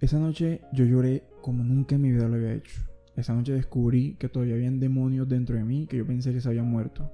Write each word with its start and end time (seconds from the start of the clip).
Esa 0.00 0.20
noche 0.20 0.60
yo 0.72 0.84
lloré 0.84 1.24
como 1.42 1.64
nunca 1.64 1.96
en 1.96 2.02
mi 2.02 2.12
vida 2.12 2.28
lo 2.28 2.36
había 2.36 2.54
hecho. 2.54 2.80
Esa 3.16 3.34
noche 3.34 3.52
descubrí 3.52 4.14
que 4.14 4.28
todavía 4.28 4.54
habían 4.54 4.78
demonios 4.78 5.28
dentro 5.28 5.56
de 5.56 5.64
mí 5.64 5.88
que 5.88 5.96
yo 5.96 6.06
pensé 6.06 6.32
que 6.32 6.40
se 6.40 6.48
habían 6.48 6.70
muerto. 6.70 7.12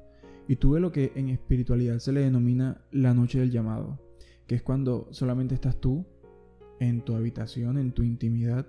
Y 0.49 0.57
tuve 0.57 0.81
lo 0.81 0.93
que 0.93 1.13
en 1.15 1.31
espiritualidad 1.31 1.99
se 1.99 2.13
le 2.13 2.21
denomina 2.21 2.83
la 2.91 3.15
noche 3.15 3.41
del 3.41 3.51
llamado, 3.51 3.99
que 4.47 4.57
es 4.57 4.63
cuando 4.63 5.09
solamente 5.13 5.55
estás 5.55 5.81
tú 5.81 6.05
en 6.79 7.01
tu 7.01 7.15
habitación, 7.15 7.79
en 7.79 7.93
tu 7.93 8.03
intimidad, 8.03 8.67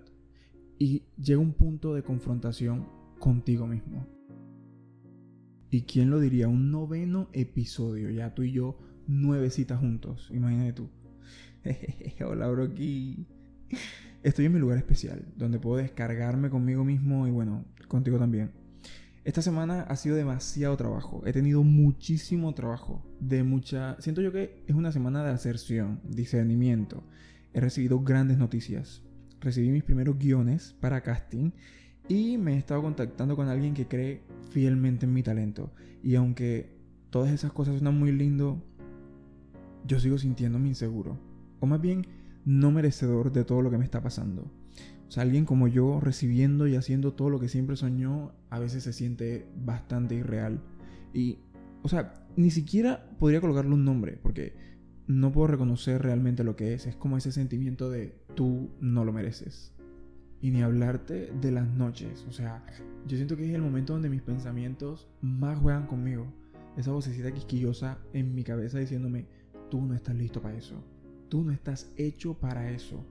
y 0.79 1.03
llega 1.17 1.41
un 1.41 1.51
punto 1.51 1.93
de 1.93 2.03
confrontación 2.03 2.87
contigo 3.19 3.67
mismo. 3.67 4.07
¿Y 5.69 5.81
quién 5.81 6.09
lo 6.09 6.21
diría? 6.21 6.47
Un 6.47 6.71
noveno 6.71 7.27
episodio, 7.33 8.09
ya 8.09 8.33
tú 8.33 8.43
y 8.43 8.53
yo, 8.53 8.77
nueve 9.07 9.49
citas 9.49 9.81
juntos, 9.81 10.31
imagínate 10.33 10.71
tú. 10.71 10.89
Hola, 12.25 12.47
Brocky. 12.47 13.27
Estoy 14.25 14.45
en 14.45 14.53
mi 14.53 14.59
lugar 14.59 14.79
especial, 14.79 15.23
donde 15.37 15.59
puedo 15.59 15.77
descargarme 15.77 16.49
conmigo 16.49 16.83
mismo 16.83 17.27
y 17.27 17.29
bueno, 17.29 17.63
contigo 17.87 18.17
también. 18.17 18.49
Esta 19.23 19.43
semana 19.43 19.81
ha 19.81 19.95
sido 19.97 20.15
demasiado 20.15 20.75
trabajo. 20.75 21.21
He 21.27 21.31
tenido 21.31 21.61
muchísimo 21.61 22.51
trabajo. 22.55 23.05
De 23.19 23.43
mucha. 23.43 24.01
Siento 24.01 24.23
yo 24.23 24.31
que 24.31 24.63
es 24.65 24.73
una 24.73 24.91
semana 24.91 25.23
de 25.23 25.29
aserción, 25.29 26.01
discernimiento. 26.09 27.03
He 27.53 27.59
recibido 27.59 27.99
grandes 27.99 28.39
noticias. 28.39 29.03
Recibí 29.41 29.69
mis 29.69 29.83
primeros 29.83 30.17
guiones 30.17 30.75
para 30.79 31.01
casting 31.01 31.51
y 32.07 32.39
me 32.39 32.55
he 32.55 32.57
estado 32.57 32.81
contactando 32.81 33.35
con 33.35 33.47
alguien 33.47 33.75
que 33.75 33.87
cree 33.87 34.23
fielmente 34.49 35.05
en 35.05 35.13
mi 35.13 35.21
talento. 35.21 35.71
Y 36.01 36.15
aunque 36.15 36.71
todas 37.11 37.31
esas 37.31 37.51
cosas 37.51 37.75
suenan 37.75 37.99
muy 37.99 38.11
lindo, 38.11 38.59
yo 39.85 39.99
sigo 39.99 40.17
sintiéndome 40.17 40.69
inseguro. 40.69 41.15
O 41.59 41.67
más 41.67 41.79
bien, 41.79 42.07
no 42.45 42.71
merecedor 42.71 43.31
de 43.31 43.43
todo 43.43 43.61
lo 43.61 43.71
que 43.71 43.77
me 43.77 43.83
está 43.83 44.01
pasando. 44.01 44.43
O 45.07 45.11
sea, 45.11 45.23
alguien 45.23 45.45
como 45.45 45.67
yo 45.67 45.99
recibiendo 45.99 46.67
y 46.67 46.75
haciendo 46.75 47.13
todo 47.13 47.29
lo 47.29 47.39
que 47.39 47.49
siempre 47.49 47.75
soñó, 47.75 48.31
a 48.49 48.59
veces 48.59 48.83
se 48.83 48.93
siente 48.93 49.47
bastante 49.55 50.15
irreal. 50.15 50.61
Y, 51.13 51.39
o 51.81 51.89
sea, 51.89 52.25
ni 52.35 52.51
siquiera 52.51 53.09
podría 53.19 53.41
colocarle 53.41 53.73
un 53.73 53.85
nombre, 53.85 54.17
porque 54.21 54.53
no 55.07 55.31
puedo 55.31 55.47
reconocer 55.47 56.01
realmente 56.01 56.43
lo 56.43 56.55
que 56.55 56.73
es. 56.73 56.85
Es 56.85 56.95
como 56.95 57.17
ese 57.17 57.31
sentimiento 57.31 57.89
de 57.89 58.15
tú 58.35 58.71
no 58.79 59.05
lo 59.05 59.13
mereces. 59.13 59.73
Y 60.41 60.51
ni 60.51 60.61
hablarte 60.61 61.31
de 61.41 61.51
las 61.51 61.67
noches. 61.67 62.25
O 62.27 62.31
sea, 62.31 62.63
yo 63.07 63.15
siento 63.15 63.37
que 63.37 63.47
es 63.47 63.55
el 63.55 63.61
momento 63.61 63.93
donde 63.93 64.09
mis 64.09 64.21
pensamientos 64.21 65.07
más 65.21 65.59
juegan 65.59 65.87
conmigo. 65.87 66.27
Esa 66.77 66.91
vocecita 66.91 67.31
quisquillosa 67.31 67.99
en 68.13 68.35
mi 68.35 68.43
cabeza 68.43 68.79
diciéndome, 68.79 69.27
tú 69.71 69.81
no 69.81 69.93
estás 69.95 70.15
listo 70.15 70.41
para 70.41 70.57
eso 70.57 70.83
Tú 71.29 71.43
no 71.43 71.51
estás 71.51 71.91
hecho 71.97 72.35
para 72.35 72.71
eso. 72.71 73.03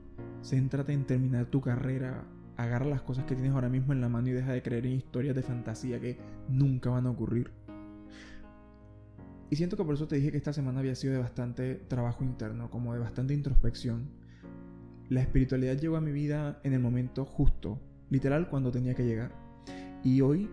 Céntrate 0.43 0.93
en 0.93 1.05
terminar 1.05 1.47
tu 1.47 1.61
carrera. 1.61 2.25
Agarra 2.56 2.87
las 2.87 3.03
cosas 3.03 3.25
que 3.25 3.34
tienes 3.34 3.53
ahora 3.53 3.69
mismo 3.69 3.93
en 3.93 4.01
la 4.01 4.09
mano 4.09 4.29
y 4.29 4.33
deja 4.33 4.53
de 4.53 4.62
creer 4.62 4.87
en 4.87 4.93
historias 4.93 5.34
de 5.34 5.43
fantasía 5.43 6.01
que 6.01 6.19
nunca 6.48 6.91
van 6.91 7.06
a 7.06 7.11
ocurrir. 7.11 7.51
Y 9.51 9.56
siento 9.56 9.77
que 9.77 9.84
por 9.84 9.95
eso 9.95 10.09
te 10.09 10.17
dije 10.17 10.31
que 10.31 10.37
esta 10.37 10.53
semana 10.53 10.81
había 10.81 10.95
sido 10.95 11.12
de 11.12 11.21
bastante 11.21 11.75
trabajo 11.75 12.25
interno, 12.25 12.71
como 12.71 12.93
de 12.95 13.01
bastante 13.01 13.34
introspección. 13.34 14.09
La 15.09 15.21
espiritualidad 15.21 15.77
llegó 15.77 15.97
a 15.97 16.01
mi 16.01 16.12
vida 16.12 16.61
en 16.65 16.73
el 16.73 16.81
momento 16.81 17.25
justo, 17.25 17.81
literal 18.11 18.49
cuando 18.49 18.71
tenía 18.71 18.95
que 18.95 19.05
llegar. 19.05 19.33
Y 20.03 20.21
hoy 20.21 20.49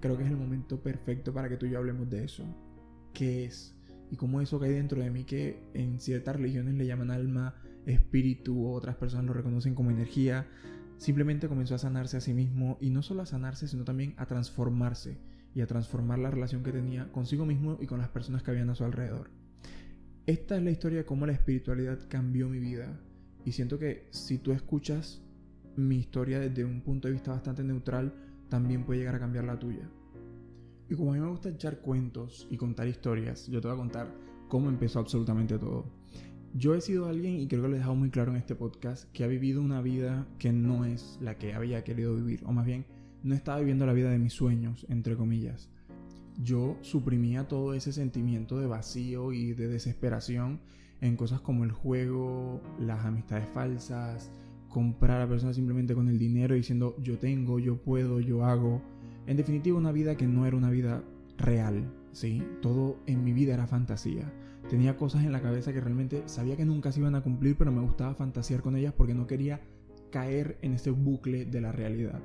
creo 0.00 0.16
que 0.16 0.24
es 0.24 0.30
el 0.30 0.36
momento 0.36 0.80
perfecto 0.82 1.32
para 1.32 1.48
que 1.48 1.56
tú 1.56 1.66
y 1.66 1.70
yo 1.70 1.78
hablemos 1.78 2.08
de 2.08 2.24
eso. 2.24 2.44
¿Qué 3.12 3.44
es? 3.44 3.76
Y 4.10 4.16
cómo 4.16 4.40
eso 4.40 4.58
que 4.58 4.66
hay 4.66 4.72
dentro 4.72 5.00
de 5.00 5.10
mí 5.10 5.24
que 5.24 5.62
en 5.74 6.00
ciertas 6.00 6.36
religiones 6.36 6.74
le 6.74 6.86
llaman 6.86 7.10
alma, 7.10 7.54
espíritu 7.86 8.66
otras 8.68 8.96
personas 8.96 9.26
lo 9.26 9.32
reconocen 9.32 9.74
como 9.74 9.90
energía, 9.90 10.46
simplemente 10.98 11.48
comenzó 11.48 11.74
a 11.74 11.78
sanarse 11.78 12.16
a 12.16 12.20
sí 12.20 12.34
mismo 12.34 12.76
y 12.80 12.90
no 12.90 13.02
solo 13.02 13.22
a 13.22 13.26
sanarse, 13.26 13.68
sino 13.68 13.84
también 13.84 14.14
a 14.16 14.26
transformarse 14.26 15.18
y 15.54 15.60
a 15.60 15.66
transformar 15.66 16.18
la 16.18 16.30
relación 16.30 16.62
que 16.62 16.72
tenía 16.72 17.10
consigo 17.12 17.46
mismo 17.46 17.78
y 17.80 17.86
con 17.86 17.98
las 17.98 18.08
personas 18.08 18.42
que 18.42 18.50
habían 18.50 18.70
a 18.70 18.74
su 18.74 18.84
alrededor. 18.84 19.30
Esta 20.26 20.56
es 20.56 20.62
la 20.62 20.70
historia 20.70 20.98
de 20.98 21.04
cómo 21.04 21.26
la 21.26 21.32
espiritualidad 21.32 21.98
cambió 22.08 22.48
mi 22.48 22.58
vida 22.58 23.00
y 23.44 23.52
siento 23.52 23.78
que 23.78 24.08
si 24.10 24.38
tú 24.38 24.52
escuchas 24.52 25.22
mi 25.76 25.96
historia 25.96 26.38
desde 26.40 26.64
un 26.64 26.82
punto 26.82 27.08
de 27.08 27.14
vista 27.14 27.32
bastante 27.32 27.64
neutral, 27.64 28.12
también 28.48 28.84
puede 28.84 29.00
llegar 29.00 29.14
a 29.14 29.20
cambiar 29.20 29.44
la 29.44 29.58
tuya. 29.58 29.88
Y 30.90 30.96
como 30.96 31.12
a 31.12 31.14
mí 31.14 31.20
me 31.20 31.28
gusta 31.28 31.48
echar 31.48 31.78
cuentos 31.78 32.48
y 32.50 32.56
contar 32.56 32.88
historias, 32.88 33.46
yo 33.46 33.60
te 33.60 33.68
voy 33.68 33.76
a 33.76 33.78
contar 33.78 34.12
cómo 34.48 34.68
empezó 34.68 34.98
absolutamente 34.98 35.56
todo. 35.56 35.86
Yo 36.52 36.74
he 36.74 36.80
sido 36.80 37.06
alguien, 37.06 37.36
y 37.36 37.46
creo 37.46 37.62
que 37.62 37.68
lo 37.68 37.74
he 37.76 37.78
dejado 37.78 37.94
muy 37.94 38.10
claro 38.10 38.32
en 38.32 38.38
este 38.38 38.56
podcast, 38.56 39.08
que 39.12 39.22
ha 39.22 39.28
vivido 39.28 39.62
una 39.62 39.80
vida 39.82 40.26
que 40.40 40.52
no 40.52 40.84
es 40.84 41.16
la 41.22 41.38
que 41.38 41.54
había 41.54 41.84
querido 41.84 42.16
vivir, 42.16 42.42
o 42.44 42.52
más 42.52 42.66
bien, 42.66 42.86
no 43.22 43.36
estaba 43.36 43.60
viviendo 43.60 43.86
la 43.86 43.92
vida 43.92 44.10
de 44.10 44.18
mis 44.18 44.32
sueños, 44.32 44.84
entre 44.88 45.14
comillas. 45.14 45.70
Yo 46.42 46.76
suprimía 46.80 47.46
todo 47.46 47.72
ese 47.74 47.92
sentimiento 47.92 48.58
de 48.58 48.66
vacío 48.66 49.32
y 49.32 49.52
de 49.52 49.68
desesperación 49.68 50.60
en 51.00 51.16
cosas 51.16 51.40
como 51.40 51.62
el 51.62 51.70
juego, 51.70 52.60
las 52.80 53.04
amistades 53.04 53.48
falsas, 53.50 54.32
comprar 54.68 55.20
a 55.20 55.28
personas 55.28 55.54
simplemente 55.54 55.94
con 55.94 56.08
el 56.08 56.18
dinero 56.18 56.56
diciendo 56.56 56.96
yo 57.00 57.16
tengo, 57.18 57.60
yo 57.60 57.76
puedo, 57.76 58.18
yo 58.20 58.44
hago 58.44 58.82
en 59.26 59.36
definitiva, 59.36 59.78
una 59.78 59.92
vida 59.92 60.16
que 60.16 60.26
no 60.26 60.46
era 60.46 60.56
una 60.56 60.70
vida 60.70 61.02
real, 61.38 61.90
¿sí? 62.12 62.42
Todo 62.62 62.98
en 63.06 63.24
mi 63.24 63.32
vida 63.32 63.54
era 63.54 63.66
fantasía. 63.66 64.32
Tenía 64.68 64.96
cosas 64.96 65.24
en 65.24 65.32
la 65.32 65.40
cabeza 65.40 65.72
que 65.72 65.80
realmente 65.80 66.22
sabía 66.26 66.56
que 66.56 66.64
nunca 66.64 66.92
se 66.92 67.00
iban 67.00 67.14
a 67.14 67.22
cumplir, 67.22 67.56
pero 67.56 67.72
me 67.72 67.80
gustaba 67.80 68.14
fantasear 68.14 68.62
con 68.62 68.76
ellas 68.76 68.94
porque 68.96 69.14
no 69.14 69.26
quería 69.26 69.60
caer 70.10 70.58
en 70.62 70.74
ese 70.74 70.90
bucle 70.90 71.44
de 71.44 71.60
la 71.60 71.72
realidad. 71.72 72.20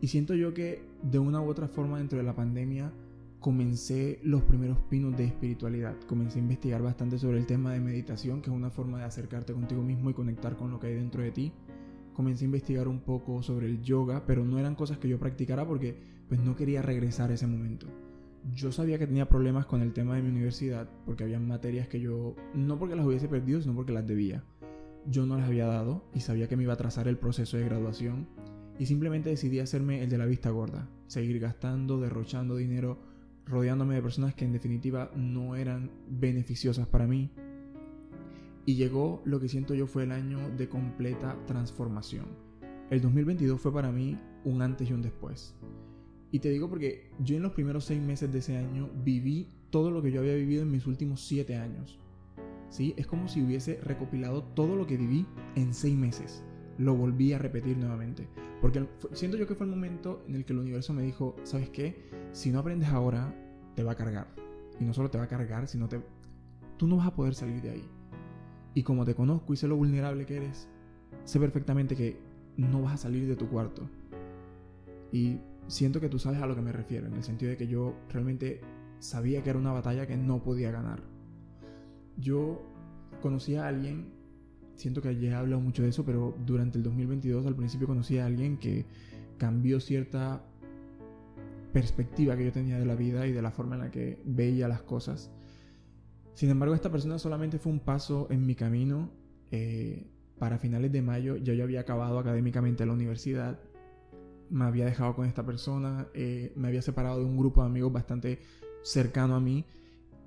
Y 0.00 0.08
siento 0.08 0.34
yo 0.34 0.54
que 0.54 0.82
de 1.02 1.18
una 1.18 1.40
u 1.40 1.48
otra 1.48 1.68
forma 1.68 1.98
dentro 1.98 2.18
de 2.18 2.24
la 2.24 2.34
pandemia 2.34 2.92
comencé 3.40 4.20
los 4.22 4.42
primeros 4.42 4.78
pinos 4.90 5.16
de 5.16 5.24
espiritualidad. 5.24 5.96
Comencé 6.06 6.38
a 6.38 6.42
investigar 6.42 6.82
bastante 6.82 7.18
sobre 7.18 7.38
el 7.38 7.46
tema 7.46 7.72
de 7.72 7.80
meditación, 7.80 8.40
que 8.40 8.50
es 8.50 8.56
una 8.56 8.70
forma 8.70 8.98
de 8.98 9.04
acercarte 9.04 9.52
contigo 9.52 9.82
mismo 9.82 10.10
y 10.10 10.14
conectar 10.14 10.56
con 10.56 10.70
lo 10.70 10.78
que 10.78 10.88
hay 10.88 10.94
dentro 10.94 11.22
de 11.22 11.32
ti 11.32 11.52
comencé 12.18 12.44
a 12.44 12.46
investigar 12.46 12.88
un 12.88 12.98
poco 12.98 13.44
sobre 13.44 13.66
el 13.66 13.80
yoga, 13.80 14.24
pero 14.26 14.44
no 14.44 14.58
eran 14.58 14.74
cosas 14.74 14.98
que 14.98 15.08
yo 15.08 15.20
practicara 15.20 15.64
porque 15.64 15.96
pues 16.28 16.40
no 16.40 16.56
quería 16.56 16.82
regresar 16.82 17.30
a 17.30 17.34
ese 17.34 17.46
momento. 17.46 17.86
Yo 18.52 18.72
sabía 18.72 18.98
que 18.98 19.06
tenía 19.06 19.28
problemas 19.28 19.66
con 19.66 19.82
el 19.82 19.92
tema 19.92 20.16
de 20.16 20.22
mi 20.22 20.30
universidad 20.30 20.90
porque 21.06 21.22
había 21.22 21.38
materias 21.38 21.86
que 21.86 22.00
yo 22.00 22.34
no 22.54 22.76
porque 22.76 22.96
las 22.96 23.06
hubiese 23.06 23.28
perdido, 23.28 23.60
sino 23.60 23.76
porque 23.76 23.92
las 23.92 24.04
debía. 24.04 24.42
Yo 25.06 25.26
no 25.26 25.36
las 25.36 25.46
había 25.46 25.66
dado 25.66 26.06
y 26.12 26.18
sabía 26.18 26.48
que 26.48 26.56
me 26.56 26.64
iba 26.64 26.72
a 26.72 26.76
trazar 26.76 27.06
el 27.06 27.18
proceso 27.18 27.56
de 27.56 27.66
graduación 27.66 28.26
y 28.80 28.86
simplemente 28.86 29.30
decidí 29.30 29.60
hacerme 29.60 30.02
el 30.02 30.10
de 30.10 30.18
la 30.18 30.26
vista 30.26 30.50
gorda, 30.50 30.88
seguir 31.06 31.38
gastando, 31.38 32.00
derrochando 32.00 32.56
dinero, 32.56 32.98
rodeándome 33.46 33.94
de 33.94 34.02
personas 34.02 34.34
que 34.34 34.44
en 34.44 34.52
definitiva 34.52 35.12
no 35.14 35.54
eran 35.54 35.92
beneficiosas 36.08 36.88
para 36.88 37.06
mí, 37.06 37.30
y 38.68 38.74
llegó 38.74 39.22
lo 39.24 39.40
que 39.40 39.48
siento 39.48 39.72
yo 39.72 39.86
fue 39.86 40.02
el 40.02 40.12
año 40.12 40.50
de 40.50 40.68
completa 40.68 41.38
transformación. 41.46 42.26
El 42.90 43.00
2022 43.00 43.58
fue 43.58 43.72
para 43.72 43.90
mí 43.90 44.18
un 44.44 44.60
antes 44.60 44.90
y 44.90 44.92
un 44.92 45.00
después. 45.00 45.54
Y 46.30 46.40
te 46.40 46.50
digo 46.50 46.68
porque 46.68 47.10
yo 47.18 47.36
en 47.36 47.44
los 47.44 47.52
primeros 47.52 47.86
seis 47.86 48.02
meses 48.02 48.30
de 48.30 48.40
ese 48.40 48.58
año 48.58 48.90
viví 49.02 49.48
todo 49.70 49.90
lo 49.90 50.02
que 50.02 50.12
yo 50.12 50.20
había 50.20 50.34
vivido 50.34 50.64
en 50.64 50.70
mis 50.70 50.86
últimos 50.86 51.22
siete 51.22 51.56
años. 51.56 51.98
¿Sí? 52.68 52.92
Es 52.98 53.06
como 53.06 53.26
si 53.26 53.40
hubiese 53.40 53.80
recopilado 53.80 54.42
todo 54.42 54.76
lo 54.76 54.86
que 54.86 54.98
viví 54.98 55.24
en 55.54 55.72
seis 55.72 55.96
meses. 55.96 56.44
Lo 56.76 56.94
volví 56.94 57.32
a 57.32 57.38
repetir 57.38 57.78
nuevamente. 57.78 58.28
Porque 58.60 58.86
siento 59.14 59.38
yo 59.38 59.46
que 59.46 59.54
fue 59.54 59.64
el 59.64 59.72
momento 59.72 60.22
en 60.28 60.34
el 60.34 60.44
que 60.44 60.52
el 60.52 60.58
universo 60.58 60.92
me 60.92 61.04
dijo, 61.04 61.36
¿sabes 61.42 61.70
qué? 61.70 62.10
Si 62.32 62.50
no 62.50 62.58
aprendes 62.58 62.90
ahora, 62.90 63.34
te 63.74 63.82
va 63.82 63.92
a 63.92 63.96
cargar. 63.96 64.28
Y 64.78 64.84
no 64.84 64.92
solo 64.92 65.08
te 65.08 65.16
va 65.16 65.24
a 65.24 65.28
cargar, 65.28 65.68
sino 65.68 65.88
te... 65.88 66.02
Tú 66.76 66.86
no 66.86 66.98
vas 66.98 67.06
a 67.06 67.14
poder 67.14 67.34
salir 67.34 67.62
de 67.62 67.70
ahí. 67.70 67.97
Y 68.74 68.82
como 68.82 69.04
te 69.04 69.14
conozco 69.14 69.52
y 69.52 69.56
sé 69.56 69.66
lo 69.66 69.76
vulnerable 69.76 70.26
que 70.26 70.36
eres, 70.36 70.68
sé 71.24 71.40
perfectamente 71.40 71.96
que 71.96 72.18
no 72.56 72.82
vas 72.82 72.94
a 72.94 72.96
salir 72.98 73.26
de 73.26 73.36
tu 73.36 73.48
cuarto. 73.48 73.88
Y 75.12 75.38
siento 75.66 76.00
que 76.00 76.08
tú 76.08 76.18
sabes 76.18 76.40
a 76.42 76.46
lo 76.46 76.54
que 76.54 76.62
me 76.62 76.72
refiero, 76.72 77.06
en 77.06 77.14
el 77.14 77.22
sentido 77.22 77.50
de 77.50 77.56
que 77.56 77.66
yo 77.66 77.94
realmente 78.10 78.60
sabía 78.98 79.42
que 79.42 79.50
era 79.50 79.58
una 79.58 79.72
batalla 79.72 80.06
que 80.06 80.16
no 80.16 80.42
podía 80.42 80.70
ganar. 80.70 81.02
Yo 82.16 82.60
conocí 83.22 83.54
a 83.54 83.68
alguien, 83.68 84.12
siento 84.74 85.00
que 85.00 85.18
ya 85.18 85.30
he 85.30 85.34
hablado 85.34 85.60
mucho 85.60 85.82
de 85.82 85.88
eso, 85.88 86.04
pero 86.04 86.36
durante 86.44 86.78
el 86.78 86.84
2022 86.84 87.46
al 87.46 87.54
principio 87.54 87.86
conocí 87.86 88.18
a 88.18 88.26
alguien 88.26 88.58
que 88.58 88.86
cambió 89.38 89.80
cierta 89.80 90.42
perspectiva 91.72 92.36
que 92.36 92.44
yo 92.44 92.52
tenía 92.52 92.78
de 92.78 92.86
la 92.86 92.94
vida 92.94 93.26
y 93.26 93.32
de 93.32 93.42
la 93.42 93.50
forma 93.50 93.76
en 93.76 93.82
la 93.82 93.90
que 93.90 94.20
veía 94.24 94.68
las 94.68 94.82
cosas. 94.82 95.30
Sin 96.38 96.50
embargo, 96.50 96.72
esta 96.76 96.92
persona 96.92 97.18
solamente 97.18 97.58
fue 97.58 97.72
un 97.72 97.80
paso 97.80 98.28
en 98.30 98.46
mi 98.46 98.54
camino. 98.54 99.10
Eh, 99.50 100.06
para 100.38 100.56
finales 100.56 100.92
de 100.92 101.02
mayo 101.02 101.36
ya 101.36 101.52
yo 101.52 101.64
había 101.64 101.80
acabado 101.80 102.16
académicamente 102.16 102.86
la 102.86 102.92
universidad. 102.92 103.58
Me 104.48 104.64
había 104.64 104.84
dejado 104.84 105.16
con 105.16 105.26
esta 105.26 105.44
persona. 105.44 106.06
Eh, 106.14 106.52
me 106.54 106.68
había 106.68 106.80
separado 106.80 107.18
de 107.18 107.24
un 107.24 107.36
grupo 107.36 107.62
de 107.62 107.66
amigos 107.66 107.92
bastante 107.92 108.38
cercano 108.84 109.34
a 109.34 109.40
mí. 109.40 109.66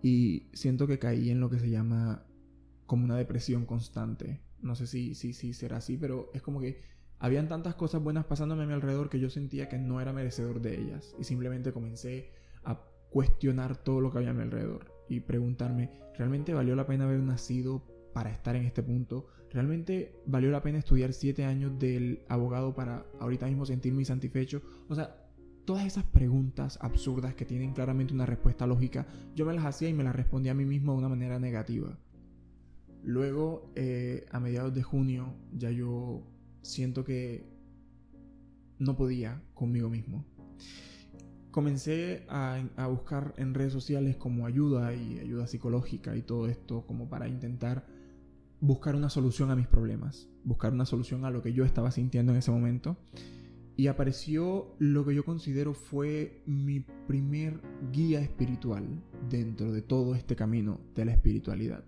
Y 0.03 0.49
siento 0.51 0.85
que 0.85 0.99
caí 0.99 1.29
en 1.29 1.39
lo 1.39 1.49
que 1.49 1.59
se 1.59 1.69
llama 1.69 2.25
como 2.87 3.05
una 3.05 3.15
depresión 3.15 3.65
constante. 3.65 4.41
No 4.61 4.75
sé 4.75 4.87
si, 4.87 5.15
si, 5.15 5.31
si 5.31 5.53
será 5.53 5.77
así, 5.77 5.95
pero 5.95 6.29
es 6.33 6.41
como 6.41 6.59
que 6.59 6.81
habían 7.19 7.47
tantas 7.47 7.75
cosas 7.75 8.03
buenas 8.03 8.25
pasándome 8.25 8.63
a 8.63 8.67
mi 8.67 8.73
alrededor 8.73 9.09
que 9.09 9.21
yo 9.21 9.29
sentía 9.29 9.69
que 9.69 9.77
no 9.77 10.01
era 10.01 10.11
merecedor 10.11 10.59
de 10.59 10.77
ellas. 10.77 11.15
Y 11.17 11.23
simplemente 11.23 11.71
comencé 11.71 12.33
a 12.65 12.81
cuestionar 13.11 13.77
todo 13.77 14.01
lo 14.01 14.11
que 14.11 14.17
había 14.17 14.31
a 14.31 14.33
mi 14.33 14.41
alrededor 14.41 14.91
y 15.09 15.19
preguntarme, 15.21 15.91
¿realmente 16.17 16.53
valió 16.53 16.75
la 16.75 16.85
pena 16.85 17.05
haber 17.05 17.19
nacido 17.19 17.83
para 18.13 18.31
estar 18.31 18.55
en 18.55 18.65
este 18.65 18.83
punto? 18.83 19.27
¿Realmente 19.51 20.15
valió 20.25 20.49
la 20.51 20.61
pena 20.61 20.79
estudiar 20.79 21.13
siete 21.13 21.43
años 21.43 21.77
del 21.77 22.23
abogado 22.29 22.73
para 22.73 23.05
ahorita 23.19 23.47
mismo 23.47 23.65
sentirme 23.65 24.01
insatisfecho? 24.01 24.61
O 24.87 24.95
sea, 24.95 25.21
todas 25.65 25.85
esas 25.85 26.03
preguntas 26.05 26.79
absurdas 26.81 27.35
que 27.35 27.45
tienen 27.45 27.73
claramente 27.73 28.13
una 28.13 28.25
respuesta 28.25 28.65
lógica, 28.65 29.05
yo 29.35 29.45
me 29.45 29.53
las 29.53 29.65
hacía 29.65 29.89
y 29.89 29.93
me 29.93 30.03
las 30.03 30.15
respondía 30.15 30.53
a 30.53 30.55
mí 30.55 30.65
mismo 30.65 30.93
de 30.93 30.99
una 30.99 31.09
manera 31.09 31.39
negativa. 31.39 31.97
Luego, 33.03 33.71
eh, 33.75 34.25
a 34.31 34.39
mediados 34.39 34.73
de 34.73 34.83
junio, 34.83 35.33
ya 35.53 35.71
yo 35.71 36.23
siento 36.61 37.03
que 37.03 37.45
no 38.79 38.95
podía 38.95 39.41
conmigo 39.53 39.89
mismo. 39.89 40.25
Comencé 41.51 42.25
a, 42.29 42.63
buscar 42.89 43.33
en 43.37 43.53
redes 43.53 43.73
sociales 43.73 44.15
como 44.15 44.45
ayuda 44.45 44.93
y 44.93 45.19
ayuda 45.19 45.47
psicológica 45.47 46.15
y 46.15 46.21
todo 46.21 46.47
esto 46.47 46.85
como 46.87 47.09
para 47.09 47.27
intentar 47.27 47.85
buscar 48.61 48.95
una 48.95 49.09
solución 49.09 49.51
a 49.51 49.55
mis 49.55 49.67
problemas, 49.67 50.29
buscar 50.43 50.71
una 50.71 50.85
solución 50.85 51.25
a 51.25 51.31
lo 51.31 51.41
que 51.41 51.53
yo 51.53 51.65
estaba 51.65 51.91
sintiendo 51.91 52.31
en 52.31 52.37
ese 52.37 52.51
momento 52.51 52.97
y 53.75 53.87
apareció 53.87 54.75
lo 54.79 55.05
que 55.05 55.15
yo 55.15 55.25
considero 55.25 55.73
fue 55.73 56.43
mi 56.45 56.81
primer 57.07 57.59
guía 57.91 58.21
espiritual 58.21 58.85
dentro 59.29 59.71
de 59.71 59.81
todo 59.81 60.13
este 60.15 60.35
camino 60.35 60.79
de 60.93 61.05
la 61.05 61.13
espiritualidad. 61.13 61.83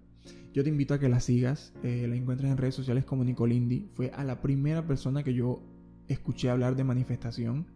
Yo 0.53 0.63
te 0.63 0.69
invito 0.69 0.93
a 0.93 0.99
que 0.99 1.09
la 1.09 1.19
sigas, 1.19 1.73
eh, 1.83 2.07
la 2.07 2.15
encuentres 2.15 2.49
en 2.51 2.57
redes 2.57 2.75
sociales 2.75 3.05
como 3.05 3.23
Nicolindi. 3.23 3.89
Fue 3.93 4.11
a 4.11 4.23
la 4.23 4.41
primera 4.41 4.87
persona 4.87 5.23
que 5.23 5.33
yo 5.33 5.61
escuché 6.07 6.49
hablar 6.49 6.75
de 6.75 6.83
manifestación, 6.83 7.67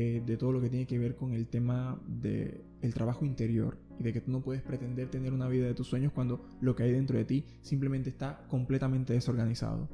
eh, 0.00 0.22
de 0.24 0.36
todo 0.36 0.52
lo 0.52 0.60
que 0.60 0.70
tiene 0.70 0.86
que 0.86 0.96
ver 0.96 1.16
con 1.16 1.32
el 1.32 1.48
tema 1.48 2.00
del 2.06 2.62
el 2.82 2.94
trabajo 2.94 3.24
interior 3.24 3.78
y 3.98 4.04
de 4.04 4.12
que 4.12 4.20
tú 4.20 4.30
no 4.30 4.40
puedes 4.40 4.62
pretender 4.62 5.10
tener 5.10 5.32
una 5.32 5.48
vida 5.48 5.66
de 5.66 5.74
tus 5.74 5.88
sueños 5.88 6.12
cuando 6.12 6.40
lo 6.60 6.76
que 6.76 6.84
hay 6.84 6.92
dentro 6.92 7.18
de 7.18 7.24
ti 7.24 7.44
simplemente 7.62 8.08
está 8.08 8.46
completamente 8.46 9.12
desorganizado. 9.12 9.88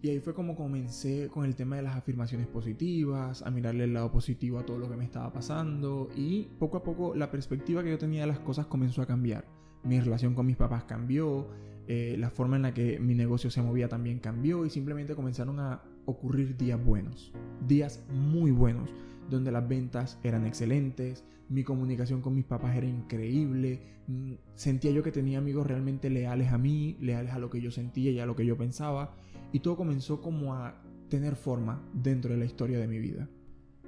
Y 0.00 0.10
ahí 0.10 0.20
fue 0.20 0.32
como 0.32 0.54
comencé 0.54 1.26
con 1.26 1.44
el 1.44 1.56
tema 1.56 1.74
de 1.74 1.82
las 1.82 1.96
afirmaciones 1.96 2.46
positivas, 2.46 3.42
a 3.42 3.50
mirarle 3.50 3.82
el 3.82 3.94
lado 3.94 4.12
positivo 4.12 4.60
a 4.60 4.64
todo 4.64 4.78
lo 4.78 4.88
que 4.88 4.96
me 4.96 5.02
estaba 5.02 5.32
pasando 5.32 6.08
y 6.14 6.44
poco 6.60 6.76
a 6.76 6.84
poco 6.84 7.16
la 7.16 7.32
perspectiva 7.32 7.82
que 7.82 7.90
yo 7.90 7.98
tenía 7.98 8.20
de 8.20 8.28
las 8.28 8.38
cosas 8.38 8.66
comenzó 8.66 9.02
a 9.02 9.06
cambiar. 9.06 9.44
Mi 9.82 9.98
relación 9.98 10.36
con 10.36 10.46
mis 10.46 10.56
papás 10.56 10.84
cambió, 10.84 11.48
eh, 11.88 12.14
la 12.16 12.30
forma 12.30 12.54
en 12.54 12.62
la 12.62 12.72
que 12.72 13.00
mi 13.00 13.16
negocio 13.16 13.50
se 13.50 13.60
movía 13.60 13.88
también 13.88 14.20
cambió 14.20 14.64
y 14.64 14.70
simplemente 14.70 15.16
comenzaron 15.16 15.58
a 15.58 15.82
ocurrir 16.04 16.56
días 16.56 16.82
buenos, 16.84 17.32
días 17.66 18.04
muy 18.08 18.52
buenos, 18.52 18.88
donde 19.30 19.52
las 19.52 19.68
ventas 19.68 20.18
eran 20.22 20.46
excelentes, 20.46 21.24
mi 21.48 21.64
comunicación 21.64 22.22
con 22.22 22.34
mis 22.34 22.44
papás 22.44 22.76
era 22.76 22.86
increíble, 22.86 23.80
mm, 24.06 24.32
sentía 24.54 24.90
yo 24.90 25.02
que 25.02 25.12
tenía 25.12 25.38
amigos 25.38 25.66
realmente 25.66 26.08
leales 26.10 26.52
a 26.52 26.58
mí, 26.58 26.96
leales 27.00 27.32
a 27.32 27.38
lo 27.38 27.50
que 27.50 27.60
yo 27.60 27.70
sentía 27.70 28.10
y 28.10 28.20
a 28.20 28.26
lo 28.26 28.36
que 28.36 28.46
yo 28.46 28.56
pensaba 28.56 29.14
y 29.52 29.60
todo 29.60 29.76
comenzó 29.76 30.20
como 30.20 30.54
a 30.54 30.82
tener 31.08 31.36
forma 31.36 31.82
dentro 31.92 32.32
de 32.32 32.38
la 32.38 32.46
historia 32.46 32.78
de 32.78 32.88
mi 32.88 32.98
vida. 32.98 33.28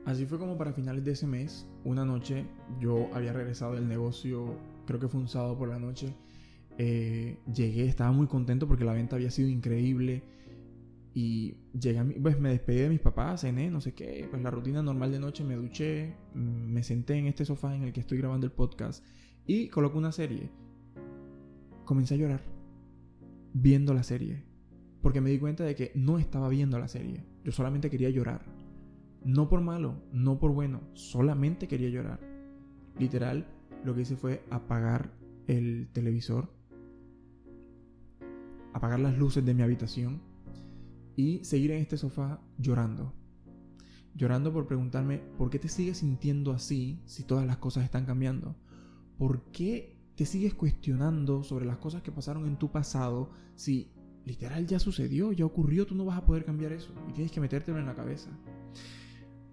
Así 0.04 0.26
fue 0.26 0.38
como 0.38 0.58
para 0.58 0.74
finales 0.74 1.02
de 1.04 1.12
ese 1.12 1.26
mes, 1.26 1.66
una 1.84 2.04
noche, 2.04 2.44
yo 2.78 3.08
había 3.14 3.32
regresado 3.32 3.74
del 3.74 3.88
negocio, 3.88 4.58
creo 4.86 5.00
que 5.00 5.08
fue 5.08 5.20
un 5.20 5.28
sábado 5.28 5.56
por 5.56 5.70
la 5.70 5.78
noche, 5.78 6.14
eh, 6.76 7.38
llegué, 7.54 7.86
estaba 7.86 8.12
muy 8.12 8.26
contento 8.26 8.68
porque 8.68 8.84
la 8.84 8.92
venta 8.92 9.16
había 9.16 9.30
sido 9.30 9.48
increíble 9.48 10.22
y 11.14 11.54
llegué 11.72 12.00
a 12.00 12.06
pues 12.20 12.40
me 12.40 12.50
despedí 12.50 12.80
de 12.80 12.88
mis 12.88 13.00
papás, 13.00 13.42
cené, 13.42 13.70
no 13.70 13.80
sé 13.80 13.94
qué, 13.94 14.26
pues 14.28 14.42
la 14.42 14.50
rutina 14.50 14.82
normal 14.82 15.12
de 15.12 15.20
noche, 15.20 15.44
me 15.44 15.54
duché, 15.54 16.16
mm, 16.34 16.72
me 16.72 16.82
senté 16.82 17.14
en 17.14 17.26
este 17.28 17.44
sofá 17.44 17.74
en 17.74 17.84
el 17.84 17.92
que 17.92 18.00
estoy 18.00 18.18
grabando 18.18 18.46
el 18.46 18.52
podcast 18.52 19.04
y 19.46 19.68
coloqué 19.68 19.96
una 19.96 20.10
serie. 20.10 20.50
Comencé 21.84 22.14
a 22.14 22.16
llorar 22.16 22.42
viendo 23.52 23.94
la 23.94 24.02
serie 24.02 24.42
porque 25.02 25.20
me 25.20 25.30
di 25.30 25.38
cuenta 25.38 25.62
de 25.64 25.76
que 25.76 25.92
no 25.94 26.18
estaba 26.18 26.48
viendo 26.48 26.78
la 26.80 26.88
serie. 26.88 27.24
Yo 27.44 27.52
solamente 27.52 27.90
quería 27.90 28.10
llorar. 28.10 28.44
No 29.22 29.48
por 29.48 29.60
malo, 29.60 30.02
no 30.12 30.40
por 30.40 30.52
bueno, 30.52 30.80
solamente 30.94 31.68
quería 31.68 31.90
llorar. 31.90 32.20
Literal, 32.98 33.46
lo 33.84 33.94
que 33.94 34.00
hice 34.00 34.16
fue 34.16 34.42
apagar 34.50 35.12
el 35.46 35.88
televisor, 35.92 36.50
apagar 38.72 38.98
las 38.98 39.16
luces 39.16 39.44
de 39.44 39.54
mi 39.54 39.62
habitación 39.62 40.33
y 41.16 41.44
seguir 41.44 41.70
en 41.72 41.80
este 41.80 41.96
sofá 41.96 42.40
llorando. 42.58 43.12
Llorando 44.14 44.52
por 44.52 44.66
preguntarme, 44.66 45.18
¿por 45.36 45.50
qué 45.50 45.58
te 45.58 45.68
sigues 45.68 45.98
sintiendo 45.98 46.52
así 46.52 47.00
si 47.04 47.24
todas 47.24 47.46
las 47.46 47.56
cosas 47.58 47.84
están 47.84 48.06
cambiando? 48.06 48.56
¿Por 49.18 49.50
qué 49.50 49.98
te 50.14 50.26
sigues 50.26 50.54
cuestionando 50.54 51.42
sobre 51.42 51.66
las 51.66 51.78
cosas 51.78 52.02
que 52.02 52.12
pasaron 52.12 52.46
en 52.46 52.56
tu 52.56 52.70
pasado 52.70 53.30
si 53.56 53.90
literal 54.24 54.66
ya 54.66 54.78
sucedió, 54.78 55.32
ya 55.32 55.44
ocurrió, 55.44 55.86
tú 55.86 55.94
no 55.94 56.04
vas 56.04 56.18
a 56.18 56.24
poder 56.24 56.44
cambiar 56.44 56.72
eso 56.72 56.92
y 57.08 57.12
tienes 57.12 57.32
que 57.32 57.40
metértelo 57.40 57.78
en 57.78 57.86
la 57.86 57.94
cabeza. 57.94 58.30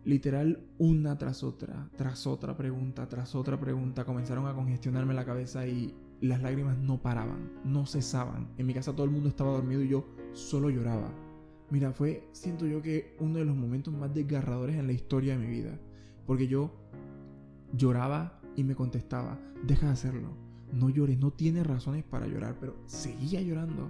Literal, 0.03 0.65
una 0.79 1.17
tras 1.17 1.43
otra, 1.43 1.89
tras 1.95 2.25
otra 2.25 2.57
pregunta, 2.57 3.07
tras 3.07 3.35
otra 3.35 3.59
pregunta, 3.59 4.03
comenzaron 4.03 4.47
a 4.47 4.53
congestionarme 4.53 5.13
la 5.13 5.25
cabeza 5.25 5.67
y 5.67 5.93
las 6.21 6.41
lágrimas 6.41 6.77
no 6.77 7.01
paraban, 7.01 7.51
no 7.65 7.85
cesaban. 7.85 8.49
En 8.57 8.65
mi 8.65 8.73
casa 8.73 8.93
todo 8.93 9.05
el 9.05 9.11
mundo 9.11 9.29
estaba 9.29 9.51
dormido 9.51 9.83
y 9.83 9.89
yo 9.89 10.07
solo 10.33 10.69
lloraba. 10.69 11.11
Mira, 11.71 11.93
fue, 11.93 12.27
siento 12.33 12.67
yo 12.67 12.81
que 12.81 13.15
uno 13.19 13.39
de 13.39 13.45
los 13.45 13.55
momentos 13.55 13.93
más 13.93 14.13
desgarradores 14.13 14.75
en 14.75 14.87
la 14.87 14.93
historia 14.93 15.37
de 15.37 15.45
mi 15.45 15.49
vida. 15.49 15.79
Porque 16.27 16.47
yo 16.47 16.69
lloraba 17.73 18.41
y 18.57 18.65
me 18.65 18.75
contestaba, 18.75 19.39
deja 19.65 19.87
de 19.87 19.93
hacerlo, 19.93 20.35
no 20.73 20.89
llores, 20.89 21.17
no 21.17 21.31
tienes 21.31 21.65
razones 21.65 22.03
para 22.03 22.27
llorar, 22.27 22.57
pero 22.59 22.75
seguía 22.87 23.41
llorando. 23.41 23.89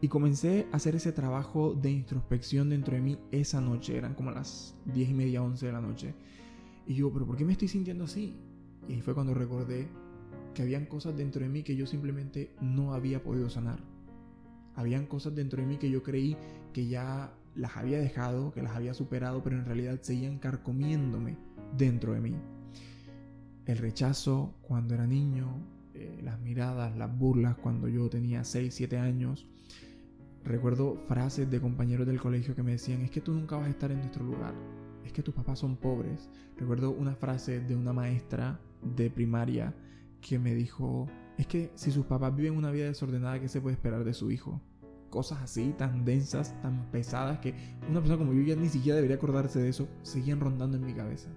Y 0.00 0.06
comencé 0.06 0.68
a 0.70 0.76
hacer 0.76 0.94
ese 0.94 1.10
trabajo 1.10 1.74
de 1.74 1.90
introspección 1.90 2.70
dentro 2.70 2.94
de 2.94 3.02
mí 3.02 3.18
esa 3.32 3.60
noche. 3.60 3.96
Eran 3.96 4.14
como 4.14 4.30
las 4.30 4.76
10 4.94 5.10
y 5.10 5.14
media, 5.14 5.42
11 5.42 5.66
de 5.66 5.72
la 5.72 5.80
noche. 5.80 6.14
Y 6.86 6.94
yo, 6.94 7.12
¿pero 7.12 7.26
por 7.26 7.36
qué 7.36 7.44
me 7.44 7.52
estoy 7.52 7.68
sintiendo 7.68 8.04
así? 8.04 8.36
Y 8.88 9.00
fue 9.00 9.14
cuando 9.14 9.34
recordé 9.34 9.88
que 10.54 10.62
habían 10.62 10.86
cosas 10.86 11.16
dentro 11.16 11.42
de 11.42 11.48
mí 11.48 11.64
que 11.64 11.76
yo 11.76 11.86
simplemente 11.86 12.54
no 12.60 12.94
había 12.94 13.22
podido 13.22 13.50
sanar. 13.50 13.80
Habían 14.74 15.06
cosas 15.06 15.34
dentro 15.34 15.60
de 15.60 15.66
mí 15.66 15.76
que 15.76 15.90
yo 15.90 16.02
creí 16.02 16.36
que 16.72 16.88
ya 16.88 17.32
las 17.54 17.76
había 17.76 17.98
dejado, 17.98 18.52
que 18.52 18.62
las 18.62 18.74
había 18.74 18.94
superado, 18.94 19.42
pero 19.42 19.56
en 19.56 19.64
realidad 19.64 19.98
seguían 20.02 20.38
carcomiéndome 20.38 21.36
dentro 21.76 22.14
de 22.14 22.20
mí. 22.20 22.36
El 23.66 23.78
rechazo 23.78 24.54
cuando 24.62 24.94
era 24.94 25.06
niño, 25.06 25.46
eh, 25.94 26.20
las 26.22 26.40
miradas, 26.40 26.96
las 26.96 27.16
burlas 27.16 27.56
cuando 27.56 27.88
yo 27.88 28.08
tenía 28.08 28.44
6, 28.44 28.74
7 28.74 28.98
años, 28.98 29.46
Recuerdo 30.44 30.96
frases 31.06 31.50
de 31.50 31.60
compañeros 31.60 32.06
del 32.06 32.18
colegio 32.18 32.54
que 32.54 32.62
me 32.62 32.72
decían, 32.72 33.02
es 33.02 33.10
que 33.10 33.20
tú 33.20 33.32
nunca 33.32 33.56
vas 33.56 33.66
a 33.66 33.70
estar 33.70 33.90
en 33.92 33.98
nuestro 33.98 34.24
lugar, 34.24 34.54
es 35.04 35.12
que 35.12 35.22
tus 35.22 35.34
papás 35.34 35.58
son 35.58 35.76
pobres. 35.76 36.30
Recuerdo 36.56 36.90
una 36.92 37.14
frase 37.14 37.60
de 37.60 37.76
una 37.76 37.92
maestra 37.92 38.58
de 38.82 39.10
primaria 39.10 39.74
que 40.20 40.38
me 40.38 40.54
dijo, 40.54 41.08
es 41.36 41.46
que 41.46 41.70
si 41.74 41.90
sus 41.90 42.06
papás 42.06 42.34
viven 42.34 42.56
una 42.56 42.70
vida 42.70 42.86
desordenada, 42.86 43.38
¿qué 43.38 43.48
se 43.48 43.60
puede 43.60 43.74
esperar 43.74 44.02
de 44.02 44.14
su 44.14 44.30
hijo? 44.30 44.62
Cosas 45.10 45.42
así, 45.42 45.74
tan 45.76 46.04
densas, 46.04 46.54
tan 46.62 46.90
pesadas, 46.90 47.40
que 47.40 47.54
una 47.88 48.00
persona 48.00 48.18
como 48.18 48.32
yo 48.32 48.42
ya 48.42 48.56
ni 48.56 48.68
siquiera 48.68 48.96
debería 48.96 49.16
acordarse 49.16 49.60
de 49.60 49.68
eso, 49.68 49.88
seguían 50.02 50.40
rondando 50.40 50.76
en 50.76 50.86
mi 50.86 50.94
cabeza. 50.94 51.28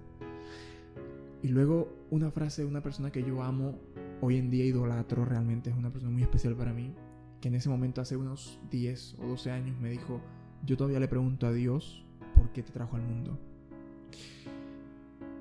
Y 1.42 1.48
luego 1.48 1.92
una 2.10 2.30
frase 2.30 2.62
de 2.62 2.68
una 2.68 2.82
persona 2.82 3.10
que 3.10 3.22
yo 3.22 3.42
amo, 3.42 3.78
hoy 4.20 4.38
en 4.38 4.48
día 4.48 4.64
idolatro, 4.64 5.24
realmente 5.24 5.70
es 5.70 5.76
una 5.76 5.90
persona 5.90 6.12
muy 6.12 6.22
especial 6.22 6.54
para 6.54 6.72
mí, 6.72 6.94
que 7.40 7.48
en 7.48 7.56
ese 7.56 7.68
momento 7.68 8.00
hace 8.00 8.16
unos 8.16 8.60
10 8.70 9.16
o 9.20 9.26
12 9.26 9.50
años 9.50 9.78
me 9.78 9.90
dijo, 9.90 10.20
yo 10.64 10.76
todavía 10.76 11.00
le 11.00 11.08
pregunto 11.08 11.46
a 11.46 11.52
Dios 11.52 12.06
por 12.34 12.50
qué 12.52 12.62
te 12.62 12.72
trajo 12.72 12.96
al 12.96 13.02
mundo. 13.02 13.38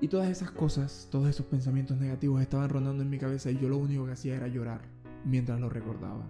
Y 0.02 0.10
todas 0.10 0.30
esas 0.30 0.52
cosas, 0.52 1.08
todos 1.10 1.30
esos 1.30 1.46
pensamientos 1.46 1.98
negativos 1.98 2.42
estaban 2.42 2.70
rondando 2.70 3.04
en 3.04 3.10
mi 3.10 3.18
cabeza 3.18 3.52
y 3.52 3.58
yo 3.58 3.70
lo 3.70 3.78
único 3.78 4.06
que 4.06 4.12
hacía 4.12 4.36
era 4.36 4.50
llorar 4.50 4.82
mientras 5.24 5.62
lo 5.62 5.70
recordaba. 5.70 6.28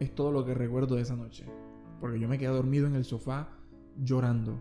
Es 0.00 0.14
todo 0.14 0.32
lo 0.32 0.44
que 0.44 0.54
recuerdo 0.54 0.96
de 0.96 1.02
esa 1.02 1.14
noche, 1.14 1.44
porque 2.00 2.18
yo 2.18 2.26
me 2.26 2.38
quedé 2.38 2.48
dormido 2.48 2.86
en 2.86 2.96
el 2.96 3.04
sofá 3.04 3.50
llorando. 4.02 4.58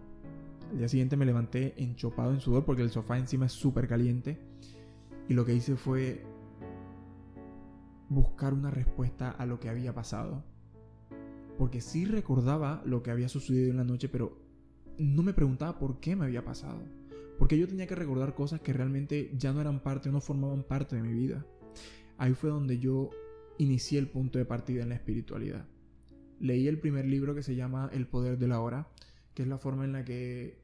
Al 0.70 0.78
día 0.78 0.90
siguiente 0.90 1.18
me 1.18 1.26
levanté 1.26 1.82
enchopado 1.82 2.32
en 2.32 2.42
sudor 2.42 2.66
porque 2.66 2.84
el 2.84 2.92
sofá 2.92 3.18
encima 3.18 3.48
es 3.48 3.54
súper 3.54 3.88
caliente 3.88 4.38
y 5.30 5.34
lo 5.34 5.46
que 5.46 5.56
hice 5.56 5.76
fue 5.78 6.24
buscar 8.10 8.54
una 8.54 8.70
respuesta 8.70 9.32
a 9.32 9.46
lo 9.46 9.60
que 9.60 9.70
había 9.70 9.94
pasado. 9.94 10.44
Porque 11.58 11.80
sí 11.80 12.06
recordaba 12.06 12.82
lo 12.86 13.02
que 13.02 13.12
había 13.12 13.30
sucedido 13.30 13.72
en 13.72 13.78
la 13.78 13.84
noche, 13.84 14.10
pero 14.10 14.38
no 14.98 15.24
me 15.24 15.34
preguntaba 15.34 15.80
por 15.80 16.00
qué 16.00 16.16
me 16.16 16.26
había 16.26 16.44
pasado. 16.44 16.82
Porque 17.38 17.58
yo 17.58 17.68
tenía 17.68 17.88
que 17.88 17.96
recordar 17.96 18.36
cosas 18.36 18.60
que 18.60 18.74
realmente 18.74 19.32
ya 19.38 19.54
no 19.54 19.62
eran 19.62 19.80
parte, 19.80 20.12
no 20.12 20.20
formaban 20.20 20.64
parte 20.64 20.98
de 20.98 21.02
mi 21.02 21.14
vida. 21.14 21.46
Ahí 22.18 22.34
fue 22.34 22.50
donde 22.50 22.80
yo 22.80 23.10
inicié 23.60 24.00
el 24.00 24.08
punto 24.08 24.40
de 24.40 24.46
partida 24.46 24.82
en 24.82 24.90
la 24.90 24.96
espiritualidad. 24.96 25.68
leí 26.40 26.68
el 26.68 26.80
primer 26.80 27.06
libro 27.06 27.36
que 27.36 27.44
se 27.44 27.56
llama 27.56 27.90
El 27.92 28.08
poder 28.08 28.38
de 28.38 28.48
la 28.48 28.62
hora, 28.62 28.88
que 29.34 29.44
es 29.44 29.48
la 29.48 29.58
forma 29.58 29.84
en 29.84 29.92
la 29.92 30.06
que 30.06 30.58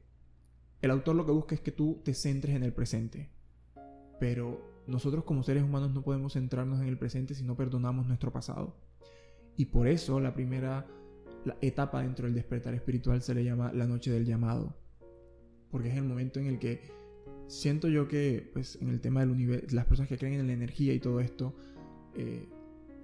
el 0.80 0.90
autor 0.90 1.14
lo 1.14 1.26
que 1.26 1.32
busca 1.32 1.54
es 1.54 1.60
que 1.60 1.70
tú 1.70 2.00
te 2.02 2.14
centres 2.14 2.56
en 2.56 2.62
el 2.62 2.72
presente. 2.72 3.28
Pero 4.18 4.82
nosotros 4.86 5.24
como 5.24 5.42
seres 5.42 5.62
humanos 5.62 5.92
no 5.92 6.02
podemos 6.02 6.32
centrarnos 6.32 6.80
en 6.80 6.88
el 6.88 6.98
presente 6.98 7.34
si 7.34 7.44
no 7.44 7.56
perdonamos 7.56 8.06
nuestro 8.06 8.32
pasado. 8.32 8.74
Y 9.56 9.66
por 9.66 9.86
eso 9.88 10.18
la 10.18 10.32
primera 10.32 10.86
etapa 11.60 12.02
dentro 12.02 12.26
del 12.26 12.34
despertar 12.34 12.74
espiritual 12.74 13.20
se 13.20 13.34
le 13.34 13.44
llama 13.44 13.72
la 13.72 13.86
noche 13.86 14.10
del 14.10 14.24
llamado. 14.24 14.74
Porque 15.70 15.90
es 15.90 15.96
el 15.96 16.04
momento 16.04 16.40
en 16.40 16.46
el 16.46 16.58
que 16.58 16.80
siento 17.46 17.88
yo 17.88 18.08
que, 18.08 18.50
pues, 18.52 18.80
en 18.80 18.88
el 18.88 19.00
tema 19.00 19.20
del 19.20 19.30
universo, 19.30 19.74
las 19.74 19.84
personas 19.84 20.08
que 20.08 20.16
creen 20.16 20.40
en 20.40 20.46
la 20.46 20.54
energía 20.54 20.94
y 20.94 21.00
todo 21.00 21.20
esto, 21.20 21.54
eh, 22.14 22.48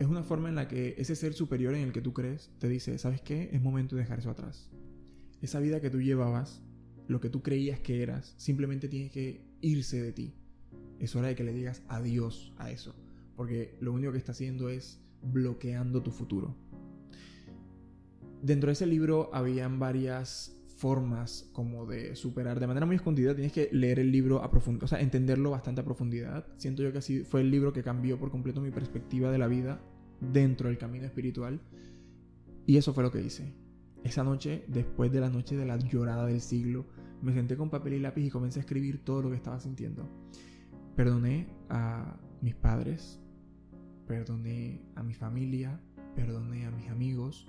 es 0.02 0.08
una 0.08 0.22
forma 0.22 0.48
en 0.48 0.56
la 0.56 0.68
que 0.68 0.94
ese 0.98 1.14
ser 1.14 1.32
superior 1.32 1.74
en 1.74 1.82
el 1.82 1.92
que 1.92 2.00
tú 2.00 2.12
crees 2.12 2.50
te 2.58 2.68
dice, 2.68 2.98
¿sabes 2.98 3.20
qué? 3.20 3.50
Es 3.52 3.62
momento 3.62 3.94
de 3.94 4.02
dejar 4.02 4.18
eso 4.18 4.30
atrás. 4.30 4.68
Esa 5.40 5.60
vida 5.60 5.80
que 5.80 5.90
tú 5.90 6.00
llevabas, 6.00 6.60
lo 7.06 7.20
que 7.20 7.30
tú 7.30 7.42
creías 7.42 7.80
que 7.80 8.02
eras, 8.02 8.34
simplemente 8.36 8.88
tiene 8.88 9.10
que 9.10 9.44
irse 9.60 10.02
de 10.02 10.12
ti. 10.12 10.34
Es 10.98 11.14
hora 11.14 11.28
de 11.28 11.34
que 11.34 11.44
le 11.44 11.52
digas 11.52 11.82
adiós 11.88 12.52
a 12.58 12.70
eso, 12.70 12.94
porque 13.36 13.76
lo 13.80 13.92
único 13.92 14.12
que 14.12 14.18
está 14.18 14.32
haciendo 14.32 14.68
es 14.68 15.00
bloqueando 15.22 16.02
tu 16.02 16.10
futuro. 16.10 16.56
Dentro 18.42 18.68
de 18.68 18.72
ese 18.72 18.86
libro 18.86 19.30
habían 19.32 19.78
varias 19.78 20.56
formas 20.66 21.48
como 21.52 21.86
de 21.86 22.16
superar 22.16 22.58
de 22.58 22.66
manera 22.66 22.86
muy 22.86 22.96
escondida. 22.96 23.34
Tienes 23.36 23.52
que 23.52 23.68
leer 23.70 24.00
el 24.00 24.10
libro 24.10 24.42
a 24.42 24.50
profundidad, 24.50 24.84
o 24.84 24.88
sea, 24.88 25.00
entenderlo 25.00 25.50
bastante 25.50 25.80
a 25.80 25.84
profundidad. 25.84 26.44
Siento 26.56 26.82
yo 26.82 26.90
que 26.90 26.98
así 26.98 27.20
fue 27.22 27.40
el 27.40 27.52
libro 27.52 27.72
que 27.72 27.84
cambió 27.84 28.18
por 28.18 28.32
completo 28.32 28.60
mi 28.60 28.72
perspectiva 28.72 29.30
de 29.30 29.38
la 29.38 29.46
vida 29.46 29.80
dentro 30.32 30.68
del 30.68 30.78
camino 30.78 31.06
espiritual. 31.06 31.60
Y 32.66 32.76
eso 32.76 32.94
fue 32.94 33.02
lo 33.02 33.10
que 33.10 33.22
hice. 33.22 33.52
Esa 34.04 34.24
noche, 34.24 34.64
después 34.68 35.12
de 35.12 35.20
la 35.20 35.30
noche 35.30 35.56
de 35.56 35.66
la 35.66 35.76
llorada 35.76 36.26
del 36.26 36.40
siglo, 36.40 36.86
me 37.22 37.32
senté 37.32 37.56
con 37.56 37.70
papel 37.70 37.94
y 37.94 38.00
lápiz 38.00 38.24
y 38.26 38.30
comencé 38.30 38.58
a 38.58 38.62
escribir 38.62 39.04
todo 39.04 39.22
lo 39.22 39.30
que 39.30 39.36
estaba 39.36 39.60
sintiendo. 39.60 40.08
Perdoné 40.96 41.48
a 41.68 42.16
mis 42.40 42.54
padres, 42.54 43.20
perdoné 44.06 44.82
a 44.96 45.02
mi 45.02 45.14
familia, 45.14 45.80
perdoné 46.16 46.66
a 46.66 46.70
mis 46.70 46.88
amigos, 46.88 47.46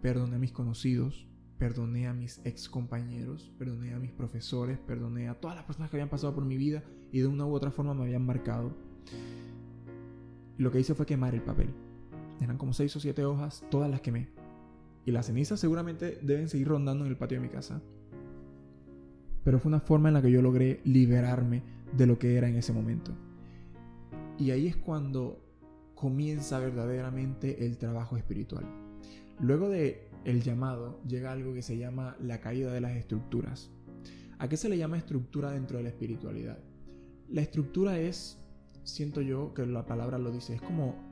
perdoné 0.00 0.36
a 0.36 0.38
mis 0.38 0.52
conocidos, 0.52 1.28
perdoné 1.58 2.08
a 2.08 2.14
mis 2.14 2.40
ex 2.44 2.68
compañeros, 2.68 3.52
perdoné 3.58 3.94
a 3.94 3.98
mis 3.98 4.12
profesores, 4.12 4.78
perdoné 4.78 5.28
a 5.28 5.34
todas 5.34 5.56
las 5.56 5.64
personas 5.64 5.90
que 5.90 5.96
habían 5.96 6.08
pasado 6.08 6.34
por 6.34 6.44
mi 6.44 6.56
vida 6.56 6.82
y 7.12 7.20
de 7.20 7.26
una 7.26 7.46
u 7.46 7.52
otra 7.52 7.70
forma 7.70 7.94
me 7.94 8.04
habían 8.04 8.26
marcado. 8.26 8.74
lo 10.58 10.70
que 10.70 10.80
hice 10.80 10.94
fue 10.94 11.06
quemar 11.06 11.34
el 11.34 11.42
papel. 11.42 11.72
Eran 12.42 12.58
como 12.58 12.72
seis 12.72 12.94
o 12.96 13.00
siete 13.00 13.24
hojas, 13.24 13.64
todas 13.70 13.90
las 13.90 14.00
quemé. 14.00 14.28
Y 15.04 15.10
las 15.12 15.26
cenizas 15.26 15.60
seguramente 15.60 16.18
deben 16.22 16.48
seguir 16.48 16.68
rondando 16.68 17.04
en 17.04 17.10
el 17.10 17.16
patio 17.16 17.40
de 17.40 17.46
mi 17.46 17.52
casa. 17.52 17.80
Pero 19.44 19.58
fue 19.58 19.70
una 19.70 19.80
forma 19.80 20.08
en 20.08 20.14
la 20.14 20.22
que 20.22 20.30
yo 20.30 20.42
logré 20.42 20.80
liberarme 20.84 21.62
de 21.96 22.06
lo 22.06 22.18
que 22.18 22.36
era 22.36 22.48
en 22.48 22.56
ese 22.56 22.72
momento. 22.72 23.12
Y 24.38 24.50
ahí 24.50 24.66
es 24.66 24.76
cuando 24.76 25.42
comienza 25.94 26.58
verdaderamente 26.58 27.64
el 27.64 27.78
trabajo 27.78 28.16
espiritual. 28.16 28.64
Luego 29.40 29.68
de 29.68 30.08
el 30.24 30.42
llamado 30.42 31.00
llega 31.06 31.32
algo 31.32 31.52
que 31.54 31.62
se 31.62 31.76
llama 31.76 32.16
la 32.20 32.40
caída 32.40 32.72
de 32.72 32.80
las 32.80 32.96
estructuras. 32.96 33.70
¿A 34.38 34.48
qué 34.48 34.56
se 34.56 34.68
le 34.68 34.78
llama 34.78 34.98
estructura 34.98 35.50
dentro 35.50 35.78
de 35.78 35.84
la 35.84 35.90
espiritualidad? 35.90 36.58
La 37.28 37.40
estructura 37.40 37.98
es, 37.98 38.38
siento 38.84 39.20
yo 39.20 39.54
que 39.54 39.66
la 39.66 39.86
palabra 39.86 40.18
lo 40.18 40.30
dice, 40.30 40.54
es 40.54 40.62
como 40.62 41.11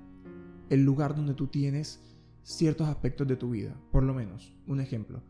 el 0.71 0.85
lugar 0.85 1.15
donde 1.15 1.35
tú 1.35 1.49
tienes 1.49 2.00
ciertos 2.43 2.89
aspectos 2.89 3.29
de 3.29 3.37
tu 3.37 3.50
vida. 3.50 3.77
Por 3.93 4.03
lo 4.03 4.15
menos, 4.15 4.55
un 4.67 4.81
ejemplo. 4.81 5.23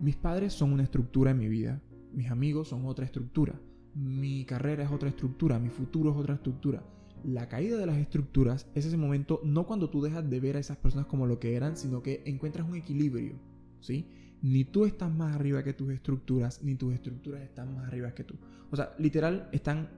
Mis 0.00 0.16
padres 0.16 0.52
son 0.52 0.72
una 0.72 0.82
estructura 0.82 1.32
en 1.32 1.38
mi 1.38 1.48
vida, 1.48 1.82
mis 2.12 2.30
amigos 2.30 2.68
son 2.68 2.86
otra 2.86 3.04
estructura, 3.04 3.60
mi 3.94 4.44
carrera 4.44 4.84
es 4.84 4.90
otra 4.90 5.10
estructura, 5.10 5.58
mi 5.58 5.68
futuro 5.68 6.10
es 6.10 6.16
otra 6.16 6.34
estructura 6.34 6.82
la 7.26 7.48
caída 7.48 7.76
de 7.76 7.86
las 7.86 7.98
estructuras 7.98 8.68
es 8.74 8.86
ese 8.86 8.96
momento 8.96 9.40
no 9.44 9.66
cuando 9.66 9.90
tú 9.90 10.00
dejas 10.00 10.28
de 10.28 10.40
ver 10.40 10.56
a 10.56 10.60
esas 10.60 10.76
personas 10.76 11.06
como 11.06 11.26
lo 11.26 11.38
que 11.38 11.56
eran, 11.56 11.76
sino 11.76 12.02
que 12.02 12.22
encuentras 12.24 12.68
un 12.68 12.76
equilibrio, 12.76 13.34
¿sí? 13.80 14.06
Ni 14.42 14.64
tú 14.64 14.84
estás 14.84 15.12
más 15.12 15.34
arriba 15.34 15.64
que 15.64 15.72
tus 15.72 15.90
estructuras, 15.90 16.62
ni 16.62 16.76
tus 16.76 16.94
estructuras 16.94 17.42
están 17.42 17.74
más 17.74 17.88
arriba 17.88 18.14
que 18.14 18.22
tú. 18.22 18.36
O 18.70 18.76
sea, 18.76 18.94
literal, 18.98 19.48
están 19.52 19.88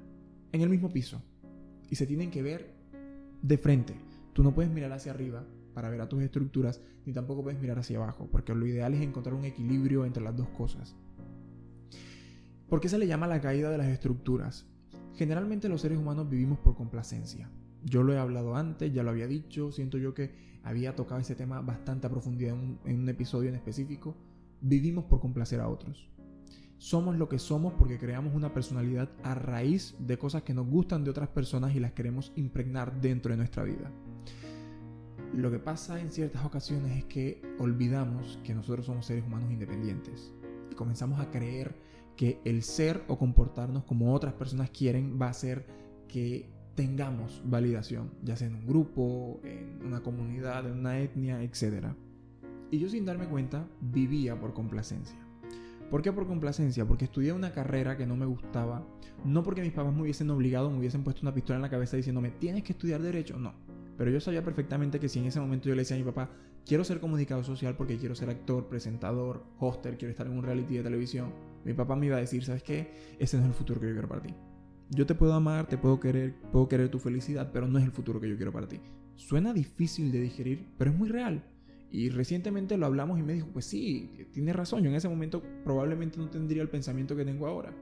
en 0.52 0.60
el 0.62 0.70
mismo 0.70 0.90
piso 0.90 1.22
y 1.90 1.96
se 1.96 2.06
tienen 2.06 2.30
que 2.30 2.42
ver 2.42 2.74
de 3.42 3.58
frente. 3.58 3.94
Tú 4.38 4.44
no 4.44 4.54
puedes 4.54 4.70
mirar 4.70 4.92
hacia 4.92 5.10
arriba 5.10 5.44
para 5.74 5.90
ver 5.90 6.00
a 6.00 6.08
tus 6.08 6.22
estructuras, 6.22 6.80
ni 7.04 7.12
tampoco 7.12 7.42
puedes 7.42 7.60
mirar 7.60 7.80
hacia 7.80 7.96
abajo, 7.96 8.28
porque 8.30 8.54
lo 8.54 8.68
ideal 8.68 8.94
es 8.94 9.00
encontrar 9.00 9.34
un 9.34 9.44
equilibrio 9.44 10.04
entre 10.04 10.22
las 10.22 10.36
dos 10.36 10.46
cosas. 10.50 10.94
¿Por 12.68 12.80
qué 12.80 12.88
se 12.88 12.98
le 12.98 13.08
llama 13.08 13.26
la 13.26 13.40
caída 13.40 13.68
de 13.68 13.78
las 13.78 13.88
estructuras? 13.88 14.64
Generalmente 15.16 15.68
los 15.68 15.80
seres 15.80 15.98
humanos 15.98 16.30
vivimos 16.30 16.60
por 16.60 16.76
complacencia. 16.76 17.50
Yo 17.82 18.04
lo 18.04 18.12
he 18.12 18.18
hablado 18.18 18.54
antes, 18.54 18.94
ya 18.94 19.02
lo 19.02 19.10
había 19.10 19.26
dicho, 19.26 19.72
siento 19.72 19.98
yo 19.98 20.14
que 20.14 20.30
había 20.62 20.94
tocado 20.94 21.20
ese 21.20 21.34
tema 21.34 21.60
bastante 21.60 22.06
a 22.06 22.10
profundidad 22.10 22.54
en 22.84 23.00
un, 23.00 23.08
episodio 23.08 23.48
en 23.48 23.56
específico. 23.56 24.14
Vivimos 24.60 25.06
por 25.06 25.18
complacer 25.18 25.58
a 25.58 25.68
otros. 25.68 26.08
Somos 26.78 27.16
lo 27.16 27.28
que 27.28 27.40
somos 27.40 27.74
porque 27.74 27.98
creamos 27.98 28.34
una 28.34 28.54
personalidad 28.54 29.10
a 29.24 29.34
raíz 29.34 29.96
de 29.98 30.16
cosas 30.16 30.44
que 30.44 30.54
nos 30.54 30.68
gustan 30.68 31.02
de 31.02 31.10
otras 31.10 31.28
personas 31.28 31.74
y 31.74 31.80
las 31.80 31.92
queremos 31.92 32.32
impregnar 32.36 33.00
dentro 33.00 33.32
de 33.32 33.36
nuestra 33.36 33.64
vida. 33.64 33.90
Lo 35.34 35.50
que 35.50 35.58
pasa 35.58 36.00
en 36.00 36.12
ciertas 36.12 36.44
ocasiones 36.44 36.96
es 36.96 37.04
que 37.04 37.42
olvidamos 37.58 38.38
que 38.44 38.54
nosotros 38.54 38.86
somos 38.86 39.06
seres 39.06 39.24
humanos 39.24 39.50
independientes 39.50 40.32
y 40.70 40.74
comenzamos 40.76 41.20
a 41.20 41.30
creer 41.30 41.74
que 42.16 42.40
el 42.44 42.62
ser 42.62 43.02
o 43.08 43.18
comportarnos 43.18 43.84
como 43.84 44.14
otras 44.14 44.34
personas 44.34 44.70
quieren 44.70 45.18
va 45.20 45.26
a 45.26 45.30
hacer 45.30 45.66
que 46.06 46.48
tengamos 46.76 47.42
validación, 47.44 48.12
ya 48.22 48.36
sea 48.36 48.46
en 48.46 48.54
un 48.54 48.66
grupo, 48.66 49.40
en 49.42 49.84
una 49.84 50.00
comunidad, 50.00 50.64
en 50.64 50.78
una 50.78 51.00
etnia, 51.00 51.42
etc. 51.42 51.88
Y 52.70 52.78
yo 52.78 52.88
sin 52.88 53.04
darme 53.04 53.26
cuenta 53.26 53.68
vivía 53.80 54.38
por 54.38 54.54
complacencia. 54.54 55.27
¿Por 55.90 56.02
qué 56.02 56.12
por 56.12 56.26
complacencia? 56.26 56.84
Porque 56.84 57.06
estudié 57.06 57.32
una 57.32 57.52
carrera 57.52 57.96
que 57.96 58.06
no 58.06 58.14
me 58.14 58.26
gustaba, 58.26 58.86
no 59.24 59.42
porque 59.42 59.62
mis 59.62 59.72
papás 59.72 59.94
me 59.94 60.02
hubiesen 60.02 60.28
obligado, 60.30 60.70
me 60.70 60.78
hubiesen 60.78 61.02
puesto 61.02 61.22
una 61.22 61.32
pistola 61.32 61.56
en 61.56 61.62
la 61.62 61.70
cabeza 61.70 61.96
diciéndome, 61.96 62.30
tienes 62.30 62.62
que 62.62 62.72
estudiar 62.72 63.00
derecho, 63.00 63.38
no. 63.38 63.54
Pero 63.96 64.10
yo 64.10 64.20
sabía 64.20 64.44
perfectamente 64.44 65.00
que 65.00 65.08
si 65.08 65.18
en 65.18 65.24
ese 65.24 65.40
momento 65.40 65.68
yo 65.68 65.74
le 65.74 65.82
decía 65.82 65.96
a 65.96 65.98
mi 65.98 66.04
papá, 66.04 66.30
quiero 66.66 66.84
ser 66.84 67.00
comunicador 67.00 67.44
social 67.44 67.74
porque 67.74 67.96
quiero 67.96 68.14
ser 68.14 68.28
actor, 68.28 68.68
presentador, 68.68 69.44
hoster, 69.58 69.96
quiero 69.96 70.10
estar 70.10 70.26
en 70.26 70.34
un 70.34 70.42
reality 70.42 70.76
de 70.76 70.82
televisión, 70.82 71.32
mi 71.64 71.72
papá 71.72 71.96
me 71.96 72.06
iba 72.06 72.16
a 72.16 72.20
decir, 72.20 72.44
¿sabes 72.44 72.62
qué? 72.62 72.92
Ese 73.18 73.38
no 73.38 73.44
es 73.44 73.48
el 73.48 73.54
futuro 73.54 73.80
que 73.80 73.86
yo 73.86 73.92
quiero 73.92 74.08
para 74.08 74.22
ti. 74.22 74.34
Yo 74.90 75.06
te 75.06 75.14
puedo 75.14 75.32
amar, 75.32 75.66
te 75.66 75.78
puedo 75.78 75.98
querer, 76.00 76.34
puedo 76.52 76.68
querer 76.68 76.90
tu 76.90 76.98
felicidad, 76.98 77.50
pero 77.50 77.66
no 77.66 77.78
es 77.78 77.84
el 77.84 77.92
futuro 77.92 78.20
que 78.20 78.28
yo 78.28 78.36
quiero 78.36 78.52
para 78.52 78.68
ti. 78.68 78.80
Suena 79.16 79.54
difícil 79.54 80.12
de 80.12 80.20
digerir, 80.20 80.68
pero 80.76 80.90
es 80.90 80.96
muy 80.96 81.08
real. 81.08 81.42
Y 81.90 82.10
recientemente 82.10 82.76
lo 82.76 82.86
hablamos 82.86 83.18
y 83.18 83.22
me 83.22 83.32
dijo, 83.32 83.48
pues 83.52 83.64
sí, 83.64 84.26
tiene 84.32 84.52
razón, 84.52 84.82
yo 84.82 84.90
en 84.90 84.96
ese 84.96 85.08
momento 85.08 85.42
probablemente 85.64 86.18
no 86.18 86.28
tendría 86.28 86.62
el 86.62 86.68
pensamiento 86.68 87.16
que 87.16 87.24
tengo 87.24 87.46
ahora. 87.46 87.72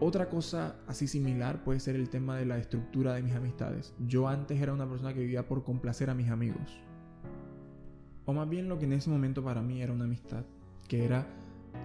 Otra 0.00 0.28
cosa 0.28 0.76
así 0.86 1.06
similar 1.06 1.64
puede 1.64 1.80
ser 1.80 1.96
el 1.96 2.10
tema 2.10 2.36
de 2.36 2.44
la 2.44 2.58
estructura 2.58 3.14
de 3.14 3.22
mis 3.22 3.34
amistades. 3.34 3.94
Yo 4.06 4.28
antes 4.28 4.60
era 4.60 4.72
una 4.72 4.88
persona 4.88 5.14
que 5.14 5.20
vivía 5.20 5.46
por 5.46 5.64
complacer 5.64 6.10
a 6.10 6.14
mis 6.14 6.28
amigos. 6.28 6.82
O 8.26 8.32
más 8.32 8.48
bien 8.48 8.68
lo 8.68 8.78
que 8.78 8.84
en 8.84 8.92
ese 8.94 9.10
momento 9.10 9.42
para 9.42 9.62
mí 9.62 9.80
era 9.80 9.92
una 9.92 10.04
amistad, 10.04 10.44
que 10.88 11.04
era 11.04 11.26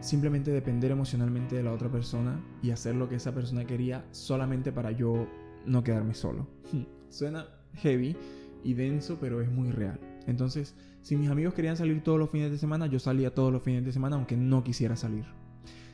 simplemente 0.01 0.51
depender 0.51 0.92
emocionalmente 0.92 1.56
de 1.56 1.63
la 1.63 1.74
otra 1.74 1.89
persona 1.89 2.44
y 2.62 2.72
hacer 2.72 2.96
lo 2.96 3.10
que 3.10 3.16
esa 3.16 3.34
persona 3.34 3.66
quería 3.66 4.06
solamente 4.12 4.72
para 4.72 4.92
yo 4.92 5.28
no 5.66 5.84
quedarme 5.84 6.13
solo. 6.13 6.48
Suena 7.10 7.48
heavy 7.75 8.16
y 8.63 8.74
denso, 8.74 9.18
pero 9.20 9.42
es 9.42 9.51
muy 9.51 9.72
real. 9.72 10.00
Entonces, 10.28 10.76
si 11.02 11.16
mis 11.16 11.30
amigos 11.30 11.54
querían 11.54 11.78
salir 11.78 12.04
todos 12.04 12.20
los 12.20 12.30
fines 12.30 12.52
de 12.52 12.58
semana, 12.58 12.88
yo 12.88 13.00
salía 13.00 13.34
todos 13.34 13.52
los 13.52 13.64
fines 13.64 13.86
de 13.86 13.92
semana 13.92 14.16
aunque 14.16 14.38
no 14.38 14.64
quisiera 14.64 14.96
salir. 14.96 15.26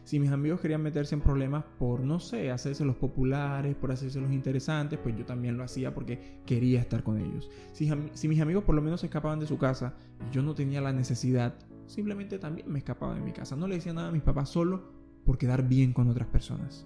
Si 0.04 0.20
mis 0.20 0.30
amigos 0.30 0.60
querían 0.60 0.84
meterse 0.84 1.16
en 1.16 1.22
problemas 1.22 1.64
por, 1.80 2.02
no 2.02 2.20
sé, 2.20 2.52
hacerse 2.52 2.86
los 2.86 2.96
populares, 2.96 3.76
por 3.76 3.92
hacerse 3.92 4.22
los 4.22 4.32
interesantes, 4.32 5.00
pues 5.00 5.18
yo 5.18 5.26
también 5.26 5.58
lo 5.58 5.64
hacía 5.64 5.96
porque 5.96 6.42
quería 6.46 6.80
estar 6.80 7.02
con 7.02 7.18
ellos. 7.18 7.50
Si, 7.74 8.28
mis 8.28 8.40
amigos 8.40 8.64
por 8.64 8.76
lo 8.76 8.84
menos 8.84 9.00
se 9.00 9.08
escapaban 9.08 9.40
de 9.40 9.48
su 9.48 9.58
casa, 9.58 9.96
yo 10.32 10.44
no 10.44 10.54
tenía 10.54 10.80
la 10.80 10.94
necesidad 10.94 11.56
Simplemente 11.88 12.40
también 12.40 12.72
me 12.72 12.80
escapaba 12.80 13.16
de 13.16 13.22
mi 13.22 13.32
casa. 13.32 13.56
No 13.56 13.68
le 13.68 13.76
decía 13.76 13.94
nada 13.94 14.10
a 14.10 14.12
mis 14.12 14.24
papás 14.24 14.50
solo 14.50 14.84
por 15.24 15.38
quedar 15.38 15.68
bien 15.68 15.94
con 15.94 16.10
otras 16.10 16.28
personas. 16.28 16.86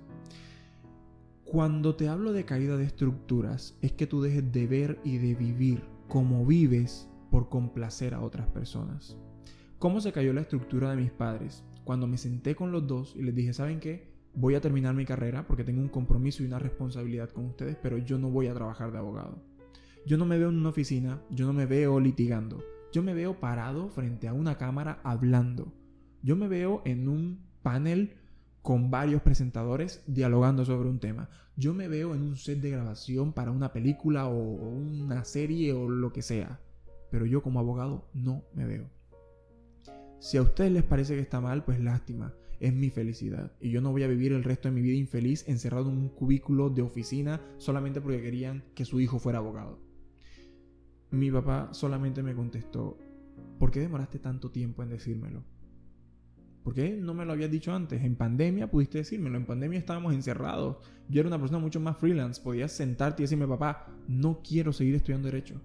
Cuando 1.45 1.95
te 1.95 2.07
hablo 2.07 2.31
de 2.31 2.45
caída 2.45 2.77
de 2.77 2.85
estructuras, 2.85 3.77
es 3.81 3.91
que 3.93 4.07
tú 4.07 4.21
dejes 4.21 4.51
de 4.51 4.67
ver 4.67 4.99
y 5.03 5.17
de 5.17 5.35
vivir 5.35 5.83
como 6.07 6.45
vives 6.45 7.08
por 7.29 7.49
complacer 7.49 8.13
a 8.13 8.21
otras 8.21 8.47
personas. 8.47 9.17
¿Cómo 9.79 10.01
se 10.01 10.11
cayó 10.11 10.33
la 10.33 10.41
estructura 10.41 10.89
de 10.89 10.97
mis 10.97 11.11
padres? 11.11 11.63
Cuando 11.83 12.05
me 12.05 12.17
senté 12.17 12.55
con 12.55 12.71
los 12.71 12.85
dos 12.85 13.15
y 13.15 13.23
les 13.23 13.33
dije, 13.33 13.53
¿saben 13.53 13.79
qué? 13.79 14.13
Voy 14.35 14.55
a 14.55 14.61
terminar 14.61 14.93
mi 14.93 15.05
carrera 15.05 15.47
porque 15.47 15.63
tengo 15.63 15.81
un 15.81 15.89
compromiso 15.89 16.43
y 16.43 16.47
una 16.47 16.59
responsabilidad 16.59 17.29
con 17.29 17.45
ustedes, 17.45 17.77
pero 17.81 17.97
yo 17.97 18.17
no 18.17 18.29
voy 18.29 18.47
a 18.47 18.53
trabajar 18.53 18.91
de 18.91 18.97
abogado. 18.97 19.41
Yo 20.05 20.17
no 20.17 20.25
me 20.25 20.37
veo 20.37 20.49
en 20.49 20.57
una 20.57 20.69
oficina, 20.69 21.21
yo 21.29 21.45
no 21.45 21.53
me 21.53 21.65
veo 21.65 21.99
litigando 21.99 22.63
Yo 22.91 23.03
me 23.03 23.13
veo 23.13 23.39
parado 23.39 23.89
frente 23.89 24.27
a 24.27 24.33
una 24.33 24.57
cámara 24.57 24.99
hablando. 25.03 25.73
Yo 26.23 26.35
me 26.35 26.47
veo 26.47 26.81
en 26.85 27.07
un 27.07 27.45
panel 27.61 28.17
con 28.61 28.91
varios 28.91 29.21
presentadores 29.21 30.03
dialogando 30.07 30.65
sobre 30.65 30.89
un 30.89 30.99
tema. 30.99 31.29
Yo 31.55 31.73
me 31.73 31.87
veo 31.87 32.15
en 32.15 32.21
un 32.21 32.35
set 32.35 32.59
de 32.59 32.71
grabación 32.71 33.33
para 33.33 33.51
una 33.51 33.71
película 33.71 34.27
o 34.27 34.33
una 34.33 35.23
serie 35.23 35.73
o 35.73 35.87
lo 35.89 36.11
que 36.11 36.21
sea. 36.21 36.59
Pero 37.11 37.25
yo 37.25 37.41
como 37.41 37.59
abogado 37.59 38.09
no 38.13 38.43
me 38.53 38.65
veo. 38.65 38.89
Si 40.19 40.37
a 40.37 40.41
ustedes 40.41 40.71
les 40.71 40.83
parece 40.83 41.15
que 41.15 41.21
está 41.21 41.39
mal, 41.39 41.63
pues 41.63 41.79
lástima. 41.79 42.33
Es 42.59 42.73
mi 42.73 42.89
felicidad. 42.89 43.53
Y 43.61 43.71
yo 43.71 43.79
no 43.79 43.91
voy 43.91 44.03
a 44.03 44.07
vivir 44.07 44.33
el 44.33 44.43
resto 44.43 44.67
de 44.67 44.75
mi 44.75 44.81
vida 44.81 44.97
infeliz 44.97 45.47
encerrado 45.47 45.89
en 45.89 45.97
un 45.97 46.09
cubículo 46.09 46.69
de 46.69 46.81
oficina 46.81 47.41
solamente 47.57 48.01
porque 48.01 48.21
querían 48.21 48.63
que 48.75 48.83
su 48.83 48.99
hijo 48.99 49.17
fuera 49.17 49.39
abogado. 49.39 49.79
Mi 51.11 51.31
papá 51.31 51.69
solamente 51.71 52.21
me 52.21 52.35
contestó, 52.35 52.97
¿por 53.57 53.71
qué 53.71 53.79
demoraste 53.79 54.19
tanto 54.19 54.51
tiempo 54.51 54.83
en 54.83 54.89
decírmelo? 54.89 55.43
¿Por 56.63 56.73
qué 56.73 56.97
no 56.97 57.13
me 57.13 57.25
lo 57.25 57.31
habías 57.31 57.49
dicho 57.49 57.73
antes? 57.73 58.03
En 58.03 58.15
pandemia 58.15 58.69
pudiste 58.69 58.99
decírmelo. 58.99 59.37
En 59.37 59.45
pandemia 59.45 59.79
estábamos 59.79 60.13
encerrados. 60.13 60.77
Yo 61.07 61.21
era 61.21 61.29
una 61.29 61.39
persona 61.39 61.59
mucho 61.59 61.79
más 61.79 61.97
freelance. 61.97 62.41
Podías 62.41 62.73
sentarte 62.73 63.21
y 63.21 63.25
decirme, 63.25 63.47
papá, 63.47 63.87
no 64.07 64.41
quiero 64.43 64.73
seguir 64.73 64.95
estudiando 64.95 65.27
derecho. 65.27 65.61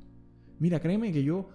Mira, 0.59 0.81
créeme 0.81 1.13
que 1.13 1.25
yo 1.25 1.49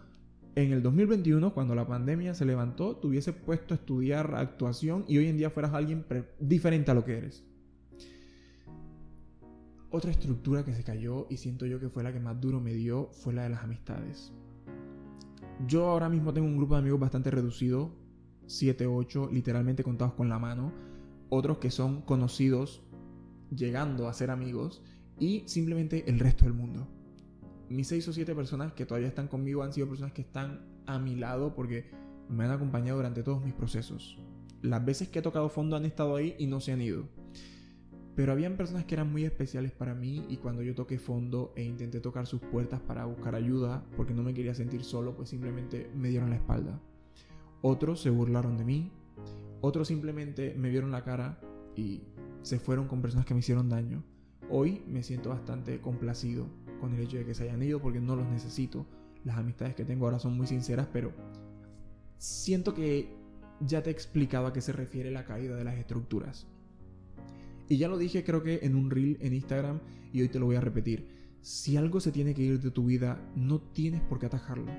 en 0.56 0.74
el 0.74 0.82
2021, 0.82 1.54
cuando 1.54 1.76
la 1.76 1.88
pandemia 1.88 2.34
se 2.34 2.46
levantó, 2.46 2.98
te 2.98 3.08
hubiese 3.08 3.34
puesto 3.34 3.74
a 3.74 3.78
estudiar 3.78 4.34
actuación 4.36 5.06
y 5.08 5.18
hoy 5.18 5.28
en 5.28 5.38
día 5.38 5.50
fueras 5.50 5.74
alguien 5.74 6.06
diferente 6.40 6.92
a 6.92 6.94
lo 6.94 7.06
que 7.06 7.18
eres. 7.18 7.46
Otra 9.92 10.12
estructura 10.12 10.66
que 10.66 10.74
se 10.74 10.84
cayó 10.84 11.28
y 11.30 11.38
siento 11.38 11.66
yo 11.66 11.80
que 11.80 11.90
fue 11.90 12.04
la 12.04 12.12
que 12.12 12.20
más 12.20 12.40
duro 12.42 12.60
me 12.60 12.74
dio 12.74 13.10
fue 13.12 13.34
la 13.34 13.44
de 13.44 13.50
las 13.50 13.64
amistades. 13.64 14.34
Yo 15.66 15.88
ahora 15.88 16.10
mismo 16.10 16.34
tengo 16.34 16.48
un 16.48 16.58
grupo 16.58 16.76
de 16.76 16.82
amigos 16.82 17.00
bastante 17.00 17.32
reducido, 17.32 17.92
7, 18.48 18.86
8, 18.86 19.30
literalmente 19.32 19.84
contados 19.84 20.14
con 20.14 20.30
la 20.30 20.40
mano. 20.40 20.74
Otros 21.30 21.60
que 21.60 21.72
son 21.72 22.02
conocidos, 22.02 22.84
llegando 23.56 24.08
a 24.08 24.14
ser 24.14 24.32
amigos, 24.32 24.84
y 25.20 25.44
simplemente 25.48 26.10
el 26.10 26.20
resto 26.20 26.46
del 26.46 26.54
mundo 26.54 26.88
mis 27.70 27.88
seis 27.88 28.08
o 28.08 28.14
siete 28.14 28.36
personas 28.36 28.74
que 28.74 28.86
todavía 28.86 29.08
están 29.08 29.28
conmigo 29.28 29.64
han 29.64 29.74
sido 29.74 29.88
personas 29.88 30.14
que 30.14 30.22
están 30.22 30.66
a 30.86 31.00
mi 31.00 31.16
lado 31.16 31.54
porque 31.54 31.90
me 32.28 32.46
han 32.46 32.52
acompañado 32.52 32.98
durante 32.98 33.24
todos 33.24 33.44
mis 33.44 33.54
procesos. 33.54 34.18
Las 34.62 34.84
veces 34.84 35.10
que 35.10 35.20
he 35.20 35.22
tocado 35.22 35.50
fondo 35.50 35.76
han 35.76 35.86
estado 35.86 36.16
ahí 36.16 36.36
y 36.38 36.48
no 36.48 36.60
se 36.60 36.72
han 36.72 36.82
ido. 36.82 37.08
Pero 38.16 38.34
habían 38.34 38.58
personas 38.58 38.84
que 38.86 38.96
eran 38.96 39.12
muy 39.12 39.24
especiales 39.24 39.72
para 39.72 39.96
mí 39.96 40.26
y 40.28 40.38
cuando 40.38 40.62
yo 40.62 40.76
toqué 40.76 41.00
fondo 41.00 41.54
e 41.56 41.64
intenté 41.64 42.02
tocar 42.02 42.28
sus 42.28 42.42
puertas 42.42 42.82
para 42.82 43.06
buscar 43.06 43.34
ayuda 43.36 43.86
porque 43.96 44.14
no 44.14 44.24
me 44.24 44.34
quería 44.34 44.54
sentir 44.54 44.84
solo, 44.84 45.16
pues 45.16 45.30
simplemente 45.30 45.90
me 45.96 46.10
dieron 46.10 46.30
la 46.30 46.36
espalda. 46.36 46.82
Otros 47.62 48.02
se 48.02 48.10
burlaron 48.10 48.58
de 48.58 48.66
mí, 48.66 48.92
otros 49.62 49.88
simplemente 49.88 50.54
me 50.58 50.70
vieron 50.70 50.92
la 50.92 51.04
cara 51.04 51.40
y 51.76 52.02
se 52.42 52.60
fueron 52.60 52.88
con 52.88 53.02
personas 53.02 53.26
que 53.26 53.34
me 53.34 53.40
hicieron 53.40 53.70
daño. 53.70 54.04
Hoy 54.50 54.82
me 54.88 55.04
siento 55.04 55.30
bastante 55.30 55.80
complacido 55.80 56.48
con 56.80 56.94
el 56.94 57.02
hecho 57.02 57.18
de 57.18 57.26
que 57.26 57.34
se 57.34 57.44
hayan 57.44 57.62
ido 57.62 57.82
porque 57.82 58.00
no 58.00 58.16
los 58.16 58.28
necesito. 58.28 58.86
Las 59.24 59.38
amistades 59.38 59.76
que 59.76 59.86
tengo 59.86 60.06
ahora 60.06 60.20
son 60.20 60.36
muy 60.36 60.48
sinceras, 60.48 60.88
pero 60.92 61.12
siento 62.18 62.74
que 62.74 63.14
ya 63.60 63.84
te 63.84 63.90
he 63.90 63.94
explicado 63.94 64.48
a 64.48 64.54
qué 64.54 64.62
se 64.62 64.72
refiere 64.72 65.12
la 65.12 65.26
caída 65.26 65.56
de 65.56 65.64
las 65.64 65.78
estructuras. 65.78 66.48
Y 67.68 67.78
ya 67.78 67.88
lo 67.88 67.98
dije 67.98 68.24
creo 68.24 68.42
que 68.42 68.60
en 68.64 68.76
un 68.76 68.90
reel 68.90 69.18
en 69.22 69.34
Instagram 69.34 69.80
y 70.12 70.22
hoy 70.22 70.30
te 70.30 70.40
lo 70.40 70.48
voy 70.48 70.56
a 70.56 70.62
repetir. 70.62 71.08
Si 71.42 71.78
algo 71.78 72.00
se 72.00 72.12
tiene 72.12 72.34
que 72.34 72.42
ir 72.42 72.60
de 72.60 72.72
tu 72.72 72.86
vida, 72.86 73.22
no 73.36 73.62
tienes 73.62 74.02
por 74.02 74.20
qué 74.20 74.26
atajarlo. 74.26 74.72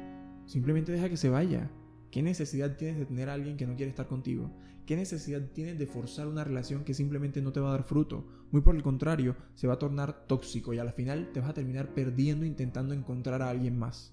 Simplemente 0.47 0.91
deja 0.91 1.09
que 1.09 1.17
se 1.17 1.29
vaya. 1.29 1.71
¿Qué 2.11 2.23
necesidad 2.23 2.77
tienes 2.77 2.99
de 2.99 3.07
tener 3.07 3.29
a 3.29 3.35
alguien 3.35 3.57
que 3.57 3.67
no 3.67 3.77
quiere 3.77 3.91
estar 3.91 4.09
contigo? 4.09 4.51
¿Qué 4.85 4.97
necesidad 4.97 5.43
tienes 5.53 5.79
de 5.79 5.87
forzar 5.87 6.27
una 6.27 6.43
relación 6.43 6.83
que 6.83 6.95
simplemente 6.95 7.41
no 7.41 7.53
te 7.53 7.61
va 7.61 7.69
a 7.69 7.73
dar 7.73 7.85
fruto? 7.85 8.27
Muy 8.51 8.63
por 8.63 8.75
el 8.75 8.83
contrario, 8.83 9.37
se 9.55 9.69
va 9.69 9.75
a 9.75 9.79
tornar 9.79 10.27
tóxico 10.27 10.75
y 10.75 10.79
a 10.79 10.85
la 10.85 10.91
final 10.93 11.31
te 11.33 11.39
vas 11.39 11.51
a 11.51 11.55
terminar 11.55 11.95
perdiendo 11.95 12.45
intentando 12.45 12.95
encontrar 12.95 13.43
a 13.43 13.51
alguien 13.51 13.79
más. 13.79 14.13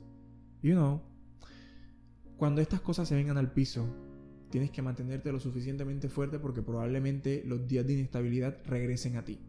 You 0.62 0.74
know, 0.74 1.02
cuando 2.38 2.62
estas 2.62 2.82
cosas 2.82 3.08
se 3.08 3.16
vengan 3.16 3.40
al 3.40 3.52
piso, 3.52 3.88
tienes 4.52 4.70
que 4.70 4.84
mantenerte 4.84 5.32
lo 5.32 5.40
suficientemente 5.40 6.08
fuerte 6.08 6.38
porque 6.38 6.62
probablemente 6.62 7.44
los 7.48 7.68
días 7.68 7.88
de 7.88 7.94
inestabilidad 7.94 8.58
regresen 8.66 9.18
a 9.18 9.26
ti. 9.26 9.40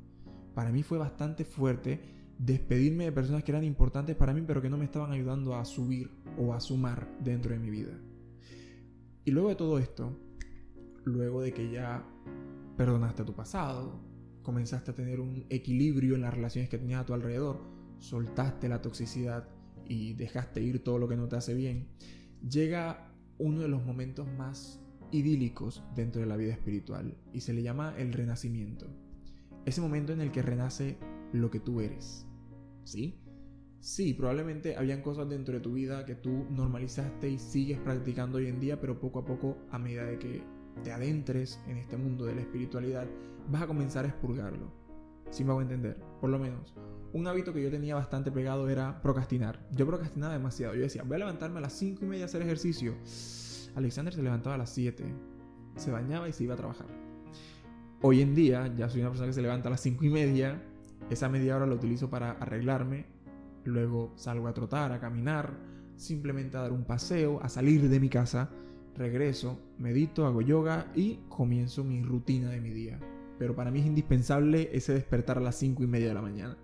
Para 0.55 0.73
mí 0.73 0.83
fue 0.83 0.97
bastante 0.97 1.45
fuerte 1.45 2.01
despedirme 2.39 3.05
de 3.05 3.13
personas 3.13 3.45
que 3.45 3.53
eran 3.53 3.65
importantes 3.65 4.17
para 4.17 4.33
mí 4.33 4.43
pero 4.47 4.63
que 4.63 4.71
no 4.71 4.79
me 4.79 4.87
estaban 4.87 5.13
ayudando 5.13 5.55
a 5.57 5.67
subir 5.67 6.11
o 6.39 6.55
a 6.55 6.61
sumar 6.61 7.07
dentro 7.23 7.53
de 7.53 7.59
mi 7.59 7.69
vida. 7.69 7.99
Y 9.29 9.31
luego 9.31 9.51
de 9.51 9.57
todo 9.57 9.79
esto, 9.79 10.19
luego 11.05 11.43
de 11.43 11.53
que 11.53 11.71
ya 11.71 12.03
perdonaste 12.79 13.25
tu 13.25 13.35
pasado, 13.35 14.01
comenzaste 14.43 14.93
a 14.93 14.95
tener 14.95 15.21
un 15.21 15.45
equilibrio 15.51 16.15
en 16.15 16.23
las 16.23 16.33
relaciones 16.33 16.71
que 16.71 16.79
tenías 16.79 17.03
a 17.03 17.05
tu 17.05 17.13
alrededor, 17.13 17.61
soltaste 17.99 18.71
la 18.71 18.81
toxicidad 18.81 19.47
y 19.85 20.15
dejaste 20.15 20.63
ir 20.63 20.83
todo 20.83 20.99
lo 20.99 21.09
que 21.09 21.17
no 21.19 21.29
te 21.29 21.37
hace 21.37 21.53
bien, 21.53 21.89
llega 22.49 23.13
uno 23.37 23.61
de 23.61 23.69
los 23.69 23.85
momentos 23.85 24.27
más 24.39 24.81
idílicos 25.13 25.85
dentro 25.95 26.23
de 26.23 26.27
la 26.27 26.39
vida 26.39 26.55
espiritual 26.55 27.15
y 27.35 27.43
se 27.43 27.53
le 27.53 27.63
llama 27.63 27.95
el 27.99 28.15
renacimiento. 28.15 28.87
Ese 29.67 29.83
momento 29.83 30.15
en 30.15 30.23
el 30.23 30.33
que 30.33 30.41
renace 30.41 30.97
lo 31.35 31.51
que 31.51 31.61
tú 31.61 31.83
eres. 31.83 32.27
¿Sí? 32.85 33.21
Sí, 33.81 34.13
probablemente 34.13 34.77
habían 34.77 35.03
cosas 35.03 35.29
dentro 35.29 35.55
de 35.55 35.61
tu 35.61 35.73
vida 35.73 36.05
que 36.05 36.17
tú 36.17 36.47
normalizaste 36.51 37.31
y 37.31 37.39
sigues 37.39 37.79
practicando 37.79 38.39
hoy 38.39 38.49
en 38.49 38.59
día, 38.59 38.81
pero 38.81 38.99
poco 38.99 39.21
a 39.21 39.25
poco, 39.25 39.57
a 39.71 39.79
medida 39.79 40.05
de 40.05 40.19
que 40.19 40.43
te 40.83 40.93
adentres 40.93 41.61
en 41.69 41.77
este 41.77 41.97
mundo 41.97 42.25
de 42.25 42.35
la 42.35 42.41
espiritualidad, 42.41 43.07
vas 43.49 43.63
a 43.63 43.67
comenzar 43.67 44.05
a 44.05 44.09
expurgarlo. 44.09 44.73
Si 45.31 45.45
me 45.45 45.51
hago 45.51 45.63
entender, 45.63 45.97
por 46.21 46.31
lo 46.31 46.39
menos. 46.39 46.75
Un 47.13 47.27
hábito 47.27 47.53
que 47.53 47.63
yo 47.63 47.71
tenía 47.71 47.95
bastante 47.95 48.33
pegado 48.33 48.69
era 48.69 49.01
procrastinar. 49.01 49.67
Yo 49.71 49.87
procrastinaba 49.87 50.33
demasiado. 50.33 50.75
Yo 50.75 50.83
decía, 50.83 51.05
voy 51.05 51.17
a 51.17 51.21
levantarme 51.21 51.59
a 51.59 51.63
las 51.63 51.73
5 51.75 52.05
y 52.05 52.09
media 52.09 52.25
a 52.25 52.27
hacer 52.27 52.43
ejercicio. 52.43 52.95
Alexander 53.77 54.13
se 54.13 54.23
levantaba 54.23 54.57
a 54.57 54.59
las 54.59 54.71
7, 54.71 55.05
se 55.77 55.91
bañaba 55.91 56.29
y 56.29 56.33
se 56.33 56.45
iba 56.45 56.55
a 56.55 56.57
trabajar. 56.57 56.87
Hoy 58.03 58.23
en 58.23 58.35
día 58.35 58.73
ya 58.77 58.89
soy 58.89 59.01
una 59.01 59.11
persona 59.11 59.29
que 59.29 59.35
se 59.35 59.43
levanta 59.43 59.69
a 59.69 59.71
las 59.71 59.81
5 59.81 60.05
y 60.05 60.11
media. 60.11 60.63
Esa 61.11 61.29
media 61.29 61.57
hora 61.57 61.67
la 61.67 61.75
utilizo 61.75 62.11
para 62.11 62.33
arreglarme, 62.33 63.07
Luego 63.65 64.13
salgo 64.17 64.49
a 64.49 64.55
trotar, 64.55 64.93
a 64.93 65.01
caminar, 65.01 65.59
simplemente 65.97 66.57
a 66.57 66.63
dar 66.63 66.73
un 66.73 66.85
paseo, 66.85 67.41
a 67.43 67.49
salir 67.49 67.89
de 67.89 68.01
mi 68.01 68.09
casa. 68.09 68.51
Regreso, 68.95 69.61
medito, 69.79 70.27
hago 70.27 70.43
yoga 70.43 70.91
y 70.95 71.21
comienzo 71.29 71.85
mi 71.85 72.03
rutina 72.03 72.51
de 72.51 72.61
mi 72.61 72.71
día. 72.71 72.99
Pero 73.39 73.55
para 73.55 73.71
mí 73.71 73.81
es 73.81 73.87
indispensable 73.87 74.71
ese 74.73 74.95
despertar 74.95 75.39
a 75.39 75.43
las 75.43 75.57
5 75.57 75.83
y 75.83 75.87
media 75.87 76.09
de 76.09 76.15
la 76.15 76.23
mañana. 76.23 76.57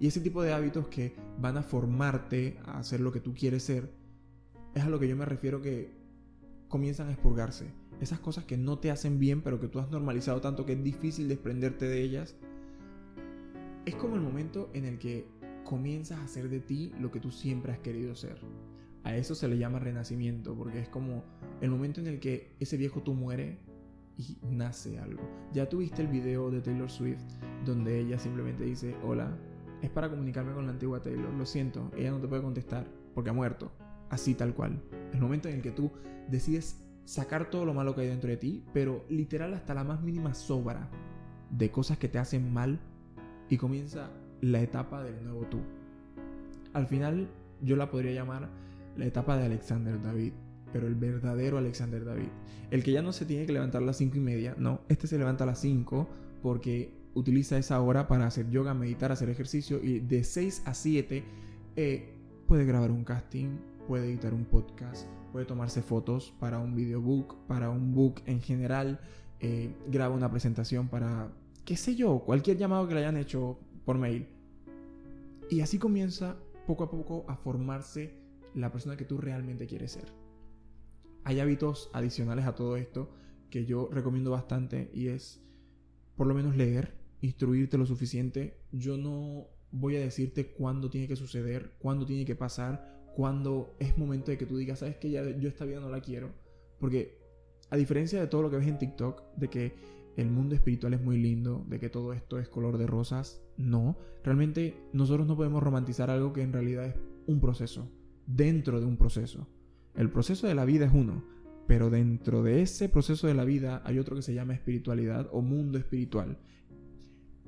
Y 0.00 0.08
ese 0.08 0.20
tipo 0.20 0.42
de 0.42 0.52
hábitos 0.52 0.88
que 0.88 1.14
van 1.38 1.56
a 1.56 1.62
formarte 1.62 2.58
a 2.64 2.78
hacer 2.78 3.00
lo 3.00 3.12
que 3.12 3.20
tú 3.20 3.32
quieres 3.32 3.62
ser, 3.62 3.90
es 4.74 4.82
a 4.82 4.90
lo 4.90 4.98
que 4.98 5.08
yo 5.08 5.16
me 5.16 5.24
refiero 5.24 5.62
que 5.62 5.92
comienzan 6.68 7.08
a 7.08 7.12
expurgarse. 7.12 7.68
Esas 8.00 8.18
cosas 8.18 8.44
que 8.44 8.56
no 8.56 8.80
te 8.80 8.90
hacen 8.90 9.20
bien, 9.20 9.42
pero 9.42 9.60
que 9.60 9.68
tú 9.68 9.78
has 9.78 9.90
normalizado 9.90 10.40
tanto 10.40 10.66
que 10.66 10.72
es 10.72 10.82
difícil 10.82 11.28
desprenderte 11.28 11.86
de 11.86 12.02
ellas. 12.02 12.34
Es 13.86 13.94
como 13.94 14.16
el 14.16 14.22
momento 14.22 14.70
en 14.74 14.84
el 14.84 14.98
que 14.98 15.28
comienzas 15.64 16.18
a 16.18 16.24
hacer 16.24 16.48
de 16.48 16.60
ti 16.60 16.92
lo 17.00 17.10
que 17.10 17.20
tú 17.20 17.30
siempre 17.30 17.72
has 17.72 17.78
querido 17.78 18.14
ser. 18.14 18.38
A 19.02 19.16
eso 19.16 19.34
se 19.34 19.48
le 19.48 19.58
llama 19.58 19.78
renacimiento, 19.78 20.54
porque 20.54 20.80
es 20.80 20.88
como 20.88 21.24
el 21.60 21.70
momento 21.70 22.00
en 22.00 22.06
el 22.06 22.20
que 22.20 22.54
ese 22.60 22.76
viejo 22.76 23.02
tú 23.02 23.14
muere 23.14 23.58
y 24.16 24.38
nace 24.42 24.98
algo. 24.98 25.22
Ya 25.52 25.68
tuviste 25.68 26.02
el 26.02 26.08
video 26.08 26.50
de 26.50 26.60
Taylor 26.60 26.90
Swift 26.90 27.22
donde 27.64 28.00
ella 28.00 28.18
simplemente 28.18 28.64
dice, 28.64 28.94
hola, 29.02 29.36
es 29.82 29.90
para 29.90 30.08
comunicarme 30.08 30.54
con 30.54 30.66
la 30.66 30.72
antigua 30.72 31.02
Taylor, 31.02 31.32
lo 31.34 31.44
siento, 31.44 31.90
ella 31.96 32.12
no 32.12 32.20
te 32.20 32.28
puede 32.28 32.42
contestar 32.42 32.86
porque 33.14 33.30
ha 33.30 33.34
muerto. 33.34 33.72
Así 34.10 34.34
tal 34.34 34.54
cual. 34.54 34.80
El 35.12 35.20
momento 35.20 35.48
en 35.48 35.56
el 35.56 35.62
que 35.62 35.72
tú 35.72 35.90
decides 36.28 36.80
sacar 37.04 37.50
todo 37.50 37.64
lo 37.64 37.74
malo 37.74 37.94
que 37.94 38.02
hay 38.02 38.08
dentro 38.08 38.30
de 38.30 38.36
ti, 38.36 38.64
pero 38.72 39.04
literal 39.08 39.52
hasta 39.54 39.74
la 39.74 39.84
más 39.84 40.02
mínima 40.02 40.34
sobra 40.34 40.88
de 41.50 41.70
cosas 41.70 41.98
que 41.98 42.08
te 42.08 42.18
hacen 42.18 42.52
mal 42.52 42.80
y 43.48 43.58
comienza 43.58 44.10
la 44.50 44.60
etapa 44.60 45.02
del 45.02 45.22
nuevo 45.24 45.46
tú. 45.46 45.58
Al 46.72 46.86
final 46.86 47.28
yo 47.62 47.76
la 47.76 47.90
podría 47.90 48.12
llamar 48.12 48.50
la 48.96 49.06
etapa 49.06 49.36
de 49.36 49.46
Alexander 49.46 50.00
David, 50.02 50.32
pero 50.72 50.86
el 50.86 50.94
verdadero 50.94 51.56
Alexander 51.56 52.04
David. 52.04 52.28
El 52.70 52.82
que 52.82 52.92
ya 52.92 53.02
no 53.02 53.12
se 53.12 53.24
tiene 53.24 53.46
que 53.46 53.52
levantar 53.52 53.82
a 53.82 53.86
las 53.86 53.96
5 53.96 54.16
y 54.16 54.20
media, 54.20 54.54
no, 54.58 54.80
este 54.88 55.06
se 55.06 55.18
levanta 55.18 55.44
a 55.44 55.46
las 55.46 55.60
5 55.60 56.08
porque 56.42 56.92
utiliza 57.14 57.56
esa 57.56 57.80
hora 57.80 58.06
para 58.06 58.26
hacer 58.26 58.50
yoga, 58.50 58.74
meditar, 58.74 59.12
hacer 59.12 59.30
ejercicio 59.30 59.82
y 59.82 60.00
de 60.00 60.24
6 60.24 60.62
a 60.66 60.74
7 60.74 61.24
eh, 61.76 62.14
puede 62.46 62.64
grabar 62.66 62.90
un 62.90 63.04
casting, 63.04 63.56
puede 63.88 64.06
editar 64.06 64.34
un 64.34 64.44
podcast, 64.44 65.06
puede 65.32 65.46
tomarse 65.46 65.80
fotos 65.80 66.34
para 66.38 66.58
un 66.58 66.74
videobook, 66.74 67.46
para 67.46 67.70
un 67.70 67.94
book 67.94 68.20
en 68.26 68.42
general, 68.42 69.00
eh, 69.40 69.74
graba 69.88 70.14
una 70.14 70.30
presentación 70.30 70.88
para, 70.88 71.30
qué 71.64 71.76
sé 71.76 71.94
yo, 71.94 72.18
cualquier 72.18 72.58
llamado 72.58 72.86
que 72.86 72.94
le 72.94 73.00
hayan 73.00 73.16
hecho 73.16 73.58
por 73.84 73.96
mail. 73.96 74.33
Y 75.50 75.60
así 75.60 75.78
comienza 75.78 76.36
poco 76.66 76.84
a 76.84 76.90
poco 76.90 77.24
a 77.28 77.36
formarse 77.36 78.14
la 78.54 78.72
persona 78.72 78.96
que 78.96 79.04
tú 79.04 79.18
realmente 79.18 79.66
quieres 79.66 79.92
ser. 79.92 80.12
Hay 81.24 81.40
hábitos 81.40 81.90
adicionales 81.92 82.46
a 82.46 82.54
todo 82.54 82.76
esto 82.76 83.10
que 83.50 83.64
yo 83.64 83.88
recomiendo 83.90 84.30
bastante 84.30 84.90
y 84.92 85.08
es 85.08 85.42
por 86.16 86.26
lo 86.26 86.34
menos 86.34 86.56
leer, 86.56 86.94
instruirte 87.20 87.78
lo 87.78 87.86
suficiente. 87.86 88.58
Yo 88.72 88.96
no 88.96 89.48
voy 89.70 89.96
a 89.96 90.00
decirte 90.00 90.52
cuándo 90.52 90.90
tiene 90.90 91.08
que 91.08 91.16
suceder, 91.16 91.74
cuándo 91.78 92.06
tiene 92.06 92.24
que 92.24 92.36
pasar, 92.36 93.10
cuándo 93.16 93.76
es 93.78 93.96
momento 93.98 94.30
de 94.30 94.38
que 94.38 94.46
tú 94.46 94.56
digas, 94.56 94.80
sabes 94.80 94.96
que 94.96 95.10
ya 95.10 95.28
yo 95.36 95.48
esta 95.48 95.64
vida 95.64 95.80
no 95.80 95.88
la 95.88 96.00
quiero. 96.00 96.32
Porque 96.78 97.18
a 97.70 97.76
diferencia 97.76 98.20
de 98.20 98.26
todo 98.26 98.42
lo 98.42 98.50
que 98.50 98.56
ves 98.56 98.68
en 98.68 98.78
TikTok, 98.78 99.22
de 99.36 99.48
que 99.48 99.74
el 100.16 100.30
mundo 100.30 100.54
espiritual 100.54 100.94
es 100.94 101.02
muy 101.02 101.18
lindo, 101.18 101.64
de 101.68 101.80
que 101.80 101.88
todo 101.88 102.12
esto 102.12 102.38
es 102.38 102.48
color 102.48 102.78
de 102.78 102.86
rosas, 102.86 103.42
no. 103.56 103.96
Realmente 104.22 104.76
nosotros 104.92 105.26
no 105.26 105.36
podemos 105.36 105.62
romantizar 105.62 106.10
algo 106.10 106.32
que 106.32 106.42
en 106.42 106.52
realidad 106.52 106.86
es 106.86 106.94
un 107.26 107.40
proceso, 107.40 107.90
dentro 108.26 108.80
de 108.80 108.86
un 108.86 108.96
proceso. 108.96 109.48
El 109.94 110.10
proceso 110.10 110.46
de 110.46 110.54
la 110.54 110.64
vida 110.64 110.86
es 110.86 110.92
uno, 110.92 111.24
pero 111.66 111.90
dentro 111.90 112.42
de 112.42 112.62
ese 112.62 112.88
proceso 112.88 113.26
de 113.26 113.34
la 113.34 113.44
vida 113.44 113.82
hay 113.84 113.98
otro 113.98 114.16
que 114.16 114.22
se 114.22 114.34
llama 114.34 114.54
espiritualidad 114.54 115.28
o 115.32 115.40
mundo 115.40 115.78
espiritual. 115.78 116.38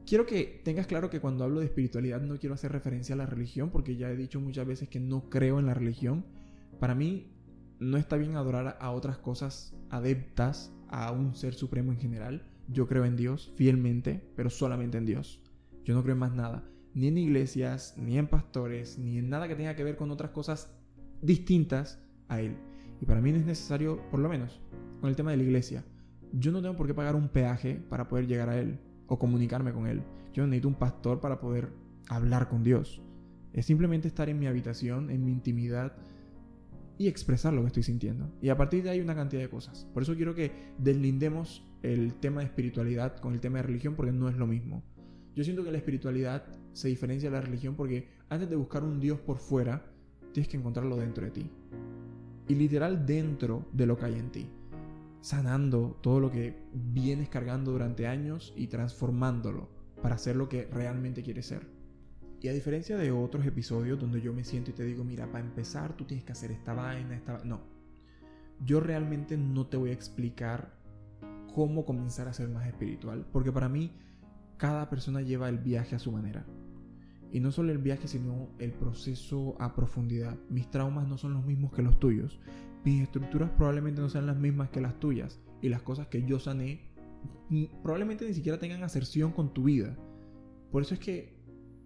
Quiero 0.07 0.25
que 0.25 0.61
tengas 0.65 0.87
claro 0.87 1.11
que 1.11 1.21
cuando 1.21 1.45
hablo 1.45 1.61
de 1.61 1.67
espiritualidad 1.67 2.21
no 2.21 2.39
quiero 2.39 2.55
hacer 2.55 2.71
referencia 2.71 3.15
a 3.15 3.19
la 3.19 3.27
religión, 3.27 3.71
porque 3.71 3.97
ya 3.97 4.11
he 4.11 4.17
dicho 4.17 4.41
muchas 4.41 4.67
veces 4.67 4.89
que 4.89 5.01
no 5.01 5.29
creo 5.29 5.59
en 5.59 5.67
la 5.67 5.75
religión. 5.75 6.25
Para 6.79 6.95
mí 6.95 7.33
no 7.81 7.97
está 7.97 8.17
bien 8.17 8.37
adorar 8.37 8.79
a 8.81 8.91
otras 8.93 9.19
cosas 9.19 9.75
adeptas 9.91 10.73
a 10.89 11.11
un 11.11 11.35
ser 11.35 11.55
supremo 11.55 11.93
en 11.93 11.99
general. 11.99 12.47
Yo 12.69 12.87
creo 12.87 13.05
en 13.05 13.17
Dios 13.17 13.53
fielmente, 13.57 14.23
pero 14.35 14.51
solamente 14.51 14.99
en 14.99 15.07
Dios. 15.07 15.41
Yo 15.85 15.95
no 15.95 16.03
creo 16.03 16.15
en 16.15 16.21
más 16.21 16.33
nada, 16.33 16.65
ni 16.95 17.09
en 17.09 17.19
iglesias, 17.19 17.95
ni 17.97 18.19
en 18.19 18.27
pastores, 18.27 18.99
ni 18.99 19.19
en 19.19 19.29
nada 19.29 19.49
que 19.49 19.55
tenga 19.55 19.77
que 19.77 19.85
ver 19.85 19.97
con 19.97 20.11
otras 20.11 20.31
cosas 20.31 20.75
distintas 21.23 22.01
a 22.29 22.41
Él. 22.41 22.57
Y 23.01 23.05
para 23.05 23.21
mí 23.21 23.31
no 23.31 23.39
es 23.39 23.47
necesario, 23.47 24.01
por 24.11 24.21
lo 24.21 24.29
menos, 24.29 24.61
con 25.01 25.11
el 25.11 25.17
tema 25.17 25.31
de 25.31 25.37
la 25.37 25.43
iglesia. 25.45 25.85
Yo 26.33 26.53
no 26.53 26.61
tengo 26.61 26.77
por 26.77 26.87
qué 26.87 26.95
pagar 26.95 27.15
un 27.15 27.29
peaje 27.29 27.75
para 27.89 28.09
poder 28.09 28.27
llegar 28.27 28.49
a 28.49 28.59
Él 28.59 28.79
o 29.07 29.19
comunicarme 29.19 29.73
con 29.73 29.87
Él. 29.87 30.03
Yo 30.33 30.43
no 30.43 30.49
necesito 30.49 30.69
un 30.69 30.75
pastor 30.75 31.21
para 31.21 31.41
poder 31.41 31.71
hablar 32.09 32.49
con 32.49 32.63
Dios. 32.63 33.03
Es 33.53 33.67
simplemente 33.67 34.09
estar 34.09 34.29
en 34.29 34.39
mi 34.39 34.47
habitación, 34.47 35.11
en 35.11 35.25
mi 35.25 35.33
intimidad 35.33 35.97
y 36.99 37.09
expresar 37.09 37.53
lo 37.53 37.63
que 37.63 37.69
estoy 37.69 37.83
sintiendo. 37.83 38.31
Y 38.41 38.49
a 38.49 38.57
partir 38.57 38.83
de 38.83 38.91
ahí 38.91 39.01
una 39.01 39.15
cantidad 39.15 39.43
de 39.43 39.49
cosas. 39.49 39.87
Por 39.93 40.03
eso 40.03 40.15
quiero 40.15 40.35
que 40.35 40.53
deslindemos 40.79 41.66
el 41.93 42.15
tema 42.15 42.41
de 42.41 42.47
espiritualidad 42.47 43.19
con 43.19 43.35
el 43.35 43.41
tema 43.41 43.59
de 43.59 43.65
religión 43.65 43.95
porque 43.95 44.13
no 44.13 44.29
es 44.29 44.37
lo 44.37 44.47
mismo. 44.47 44.83
Yo 45.35 45.45
siento 45.45 45.65
que 45.65 45.71
la 45.71 45.79
espiritualidad 45.79 46.45
se 46.73 46.89
diferencia 46.89 47.31
de 47.31 47.37
la 47.37 47.43
religión 47.43 47.75
porque 47.77 48.09
antes 48.29 48.51
de 48.51 48.57
buscar 48.57 48.83
un 48.83 49.01
Dios 49.01 49.21
por 49.21 49.39
fuera, 49.39 49.85
tienes 50.33 50.49
que 50.49 50.57
encontrarlo 50.57 50.97
dentro 50.97 51.25
de 51.25 51.31
ti 51.31 51.51
y 52.49 52.55
literal 52.55 53.07
dentro 53.07 53.67
de 53.73 53.87
lo 53.87 53.97
que 53.97 54.07
hay 54.07 54.15
en 54.15 54.31
ti, 54.31 54.47
sanando 55.21 55.99
todo 56.03 56.21
lo 56.21 56.31
que 56.31 56.57
vienes 56.73 57.29
cargando 57.29 57.73
durante 57.73 58.07
años 58.07 58.53
y 58.57 58.69
transformándolo 58.69 59.69
para 60.03 60.19
ser 60.19 60.37
lo 60.37 60.49
que 60.49 60.67
realmente 60.67 61.23
quieres 61.23 61.47
ser. 61.47 61.67
Y 62.41 62.49
a 62.49 62.53
diferencia 62.53 62.97
de 62.97 63.11
otros 63.11 63.47
episodios 63.47 63.99
donde 63.99 64.21
yo 64.21 64.33
me 64.33 64.45
siento 64.45 64.71
y 64.71 64.75
te 64.75 64.85
digo, 64.85 65.05
mira, 65.05 65.31
para 65.31 65.45
empezar 65.45 65.97
tú 65.97 66.05
tienes 66.05 66.25
que 66.25 66.33
hacer 66.33 66.53
esta 66.53 66.75
vaina, 66.75 67.17
esta... 67.17 67.43
No, 67.45 67.61
yo 68.65 68.81
realmente 68.81 69.37
no 69.37 69.67
te 69.67 69.77
voy 69.77 69.91
a 69.91 69.95
explicar 69.95 70.76
cómo 71.57 71.87
comenzar 71.87 72.29
a 72.29 72.35
ser 72.35 72.51
más 72.51 72.67
espiritual, 72.67 73.25
porque 73.33 73.51
para 73.51 73.71
mí 73.71 73.91
cada 74.59 74.91
persona 74.91 75.23
lleva 75.23 75.49
el 75.49 75.57
viaje 75.57 75.97
a 75.97 75.99
su 75.99 76.13
manera. 76.13 76.45
Y 77.33 77.41
no 77.41 77.51
solo 77.51 77.73
el 77.73 77.79
viaje, 77.79 78.09
sino 78.09 78.51
el 78.59 78.73
proceso 78.73 79.57
a 79.59 79.75
profundidad. 79.75 80.37
Mis 80.51 80.71
traumas 80.71 81.09
no 81.09 81.17
son 81.17 81.33
los 81.33 81.47
mismos 81.47 81.73
que 81.73 81.81
los 81.81 81.99
tuyos. 81.99 82.39
Mis 82.85 83.01
estructuras 83.01 83.49
probablemente 83.57 84.03
no 84.03 84.11
sean 84.11 84.27
las 84.27 84.37
mismas 84.37 84.69
que 84.69 84.83
las 84.83 85.01
tuyas. 85.01 85.41
Y 85.63 85.71
las 85.71 85.81
cosas 85.81 86.09
que 86.09 86.27
yo 86.27 86.39
sané 86.39 86.91
probablemente 87.83 88.27
ni 88.27 88.35
siquiera 88.35 88.59
tengan 88.59 88.85
aserción 88.85 89.33
con 89.33 89.55
tu 89.55 89.65
vida. 89.65 89.97
Por 90.71 90.83
eso 90.83 90.93
es 90.93 91.01
que 91.01 91.39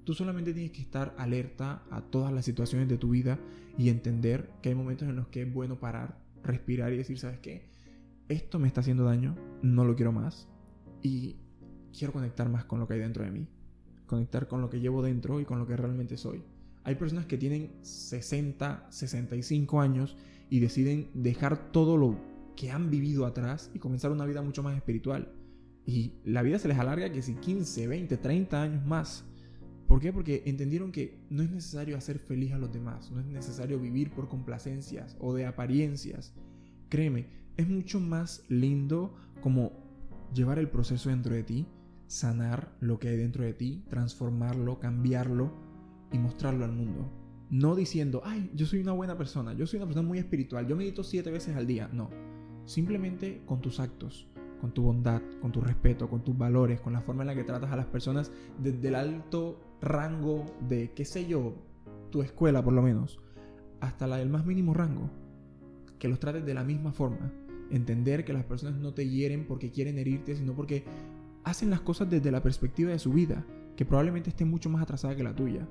tú 0.03 0.15
solamente 0.15 0.53
tienes 0.53 0.73
que 0.73 0.83
estar 0.83 1.15
alerta 1.17 1.85
a 1.93 2.01
todas 2.01 2.33
las 2.33 2.45
situaciones 2.45 2.89
de 2.89 2.99
tu 2.99 3.11
vida 3.11 3.39
y 3.79 3.89
entender 3.89 4.51
que 4.63 4.71
hay 4.71 4.75
momentos 4.75 5.09
en 5.09 5.15
los 5.15 5.29
que 5.29 5.43
es 5.43 5.55
bueno 5.55 5.79
parar, 5.79 6.19
respirar 6.43 6.93
y 6.93 6.97
decir, 6.97 7.21
¿sabes 7.21 7.39
qué? 7.39 7.71
Esto 8.31 8.59
me 8.59 8.67
está 8.67 8.81
haciendo 8.81 9.05
daño, 9.05 9.37
no 9.61 9.85
lo 9.85 9.95
quiero 9.95 10.13
más 10.13 10.49
y 11.03 11.37
quiero 11.93 12.15
conectar 12.15 12.49
más 12.49 12.65
con 12.65 12.81
lo 12.81 12.89
que 12.89 12.95
hay 12.95 13.01
dentro 13.01 13.25
de 13.25 13.31
mí 13.31 13.47
conectar 14.11 14.49
con 14.49 14.61
lo 14.61 14.69
que 14.69 14.81
llevo 14.81 15.03
dentro 15.03 15.41
y 15.41 15.45
con 15.45 15.61
lo 15.61 15.69
que 15.69 15.77
realmente 15.77 16.17
soy. 16.17 16.43
Hay 16.83 16.97
personas 16.97 17.27
que 17.27 17.39
tienen 17.39 17.71
60, 17.83 18.89
65 18.91 19.81
años 19.81 20.17
y 20.51 20.59
deciden 20.59 21.11
dejar 21.15 21.71
todo 21.71 21.97
lo 21.97 22.19
que 22.57 22.73
han 22.73 22.91
vivido 22.91 23.25
atrás 23.25 23.71
y 23.73 23.79
comenzar 23.79 24.11
una 24.11 24.27
vida 24.27 24.43
mucho 24.43 24.65
más 24.65 24.77
espiritual. 24.77 25.33
Y 25.87 26.15
la 26.25 26.43
vida 26.43 26.59
se 26.59 26.67
les 26.67 26.79
alarga 26.79 27.13
que 27.13 27.23
si 27.23 27.37
15, 27.37 27.87
20, 27.87 28.17
30 28.17 28.61
años 28.61 28.85
más. 28.85 29.25
¿Por 29.87 30.01
qué? 30.01 30.13
Porque 30.13 30.43
entendieron 30.45 30.91
que 30.91 31.21
no 31.31 31.45
es 31.45 31.51
necesario 31.51 31.97
hacer 31.97 32.19
feliz 32.19 32.53
a 32.53 32.59
los 32.59 32.73
demás, 32.73 33.13
no 33.13 33.21
es 33.21 33.27
necesario 33.27 33.79
vivir 33.79 34.11
por 34.11 34.29
complacencias 34.29 35.17
o 35.21 35.35
de 35.35 35.47
apariencias. 35.47 36.35
Créeme, 36.91 37.29
es 37.57 37.67
mucho 37.67 38.01
más 38.01 38.45
lindo 38.49 39.15
como 39.41 39.73
llevar 40.35 40.59
el 40.59 40.69
proceso 40.69 41.09
dentro 41.09 41.35
de 41.35 41.43
ti 41.43 41.67
sanar 42.11 42.73
lo 42.81 42.99
que 42.99 43.09
hay 43.09 43.17
dentro 43.17 43.45
de 43.45 43.55
ti, 43.55 43.85
transformarlo, 43.89 44.81
cambiarlo 44.81 45.53
y 46.11 46.19
mostrarlo 46.19 46.65
al 46.65 46.73
mundo. 46.73 47.09
No 47.51 47.77
diciendo, 47.77 48.21
ay, 48.25 48.51
yo 48.53 48.67
soy 48.67 48.81
una 48.81 48.91
buena 48.91 49.17
persona, 49.17 49.53
yo 49.53 49.65
soy 49.65 49.77
una 49.77 49.87
persona 49.87 50.09
muy 50.09 50.19
espiritual, 50.19 50.67
yo 50.67 50.75
medito 50.75 51.05
siete 51.05 51.31
veces 51.31 51.55
al 51.55 51.69
día. 51.69 51.89
No, 51.93 52.11
simplemente 52.65 53.43
con 53.47 53.61
tus 53.61 53.79
actos, 53.79 54.27
con 54.61 54.75
tu 54.75 54.83
bondad, 54.83 55.23
con 55.41 55.53
tu 55.53 55.61
respeto, 55.61 56.11
con 56.11 56.25
tus 56.25 56.37
valores, 56.37 56.81
con 56.81 56.95
la 56.95 57.01
forma 57.01 57.23
en 57.23 57.29
la 57.29 57.37
que 57.37 57.45
tratas 57.45 57.71
a 57.71 57.77
las 57.77 57.87
personas 57.87 58.33
desde 58.61 58.89
el 58.89 58.97
alto 58.97 59.61
rango 59.81 60.47
de, 60.69 60.93
qué 60.93 61.05
sé 61.05 61.29
yo, 61.29 61.55
tu 62.11 62.23
escuela 62.23 62.61
por 62.65 62.73
lo 62.73 62.83
menos, 62.83 63.21
hasta 63.79 64.09
la 64.09 64.17
del 64.17 64.31
más 64.31 64.45
mínimo 64.45 64.75
rango. 64.75 65.11
Que 66.01 66.09
los 66.09 66.19
trates 66.19 66.45
de 66.45 66.55
la 66.55 66.65
misma 66.65 66.93
forma. 66.93 67.33
Entender 67.71 68.25
que 68.25 68.33
las 68.33 68.45
personas 68.45 68.81
no 68.81 68.93
te 68.93 69.09
hieren 69.09 69.47
porque 69.47 69.71
quieren 69.71 69.99
herirte, 69.99 70.35
sino 70.35 70.55
porque 70.55 70.83
hacen 71.45 71.71
las 71.71 71.81
cosas 71.81 72.11
desde 72.11 72.33
la 72.33 72.43
perspectiva 72.43 72.91
de 72.91 72.99
su 72.99 73.13
vida, 73.13 73.47
que 73.77 73.85
probablemente 73.85 74.31
esté 74.31 74.45
mucho 74.45 74.69
más 74.69 74.83
atrasada 74.83 75.15
que 75.15 75.23
la 75.23 75.37
tuya. 75.37 75.69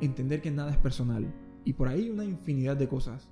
Entender 0.00 0.40
que 0.40 0.52
nada 0.52 0.70
es 0.70 0.78
personal. 0.78 1.26
Y 1.64 1.72
por 1.72 1.88
ahí 1.88 2.08
una 2.08 2.24
infinidad 2.24 2.76
de 2.76 2.86
cosas. 2.86 3.28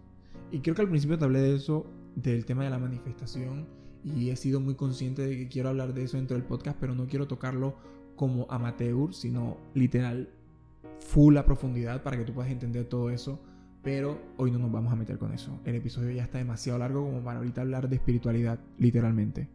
Y 0.51 0.59
creo 0.59 0.75
que 0.75 0.83
al 0.83 0.89
principio 0.89 1.17
te 1.17 1.25
hablé 1.25 1.41
de 1.41 1.55
eso, 1.55 1.87
del 2.17 2.45
tema 2.45 2.65
de 2.65 2.71
la 2.71 2.79
manifestación, 2.79 3.67
y 4.05 4.31
he 4.31 4.37
sido 4.37 4.61
muy 4.61 4.75
consciente 4.75 5.23
de 5.23 5.37
que 5.37 5.49
quiero 5.49 5.69
hablar 5.69 5.95
de 5.95 6.05
eso 6.05 6.17
dentro 6.17 6.37
del 6.37 6.47
podcast, 6.47 6.79
pero 6.81 6.95
no 6.95 7.07
quiero 7.07 7.29
tocarlo 7.29 7.77
como 8.17 8.47
amateur, 8.51 9.15
sino 9.15 9.59
literal, 9.75 10.31
full 11.01 11.37
a 11.37 11.45
profundidad 11.45 12.03
para 12.03 12.17
que 12.17 12.25
tú 12.25 12.33
puedas 12.33 12.51
entender 12.51 12.87
todo 12.87 13.11
eso. 13.11 13.41
Pero 13.83 14.21
hoy 14.37 14.51
no 14.51 14.59
nos 14.59 14.73
vamos 14.73 14.93
a 14.93 14.97
meter 14.97 15.19
con 15.19 15.33
eso. 15.33 15.61
El 15.65 15.77
episodio 15.77 16.11
ya 16.11 16.25
está 16.25 16.39
demasiado 16.39 16.79
largo 16.79 17.05
como 17.05 17.23
para 17.23 17.39
ahorita 17.39 17.61
hablar 17.61 17.89
de 17.89 17.97
espiritualidad, 17.97 18.59
literalmente. 18.79 19.49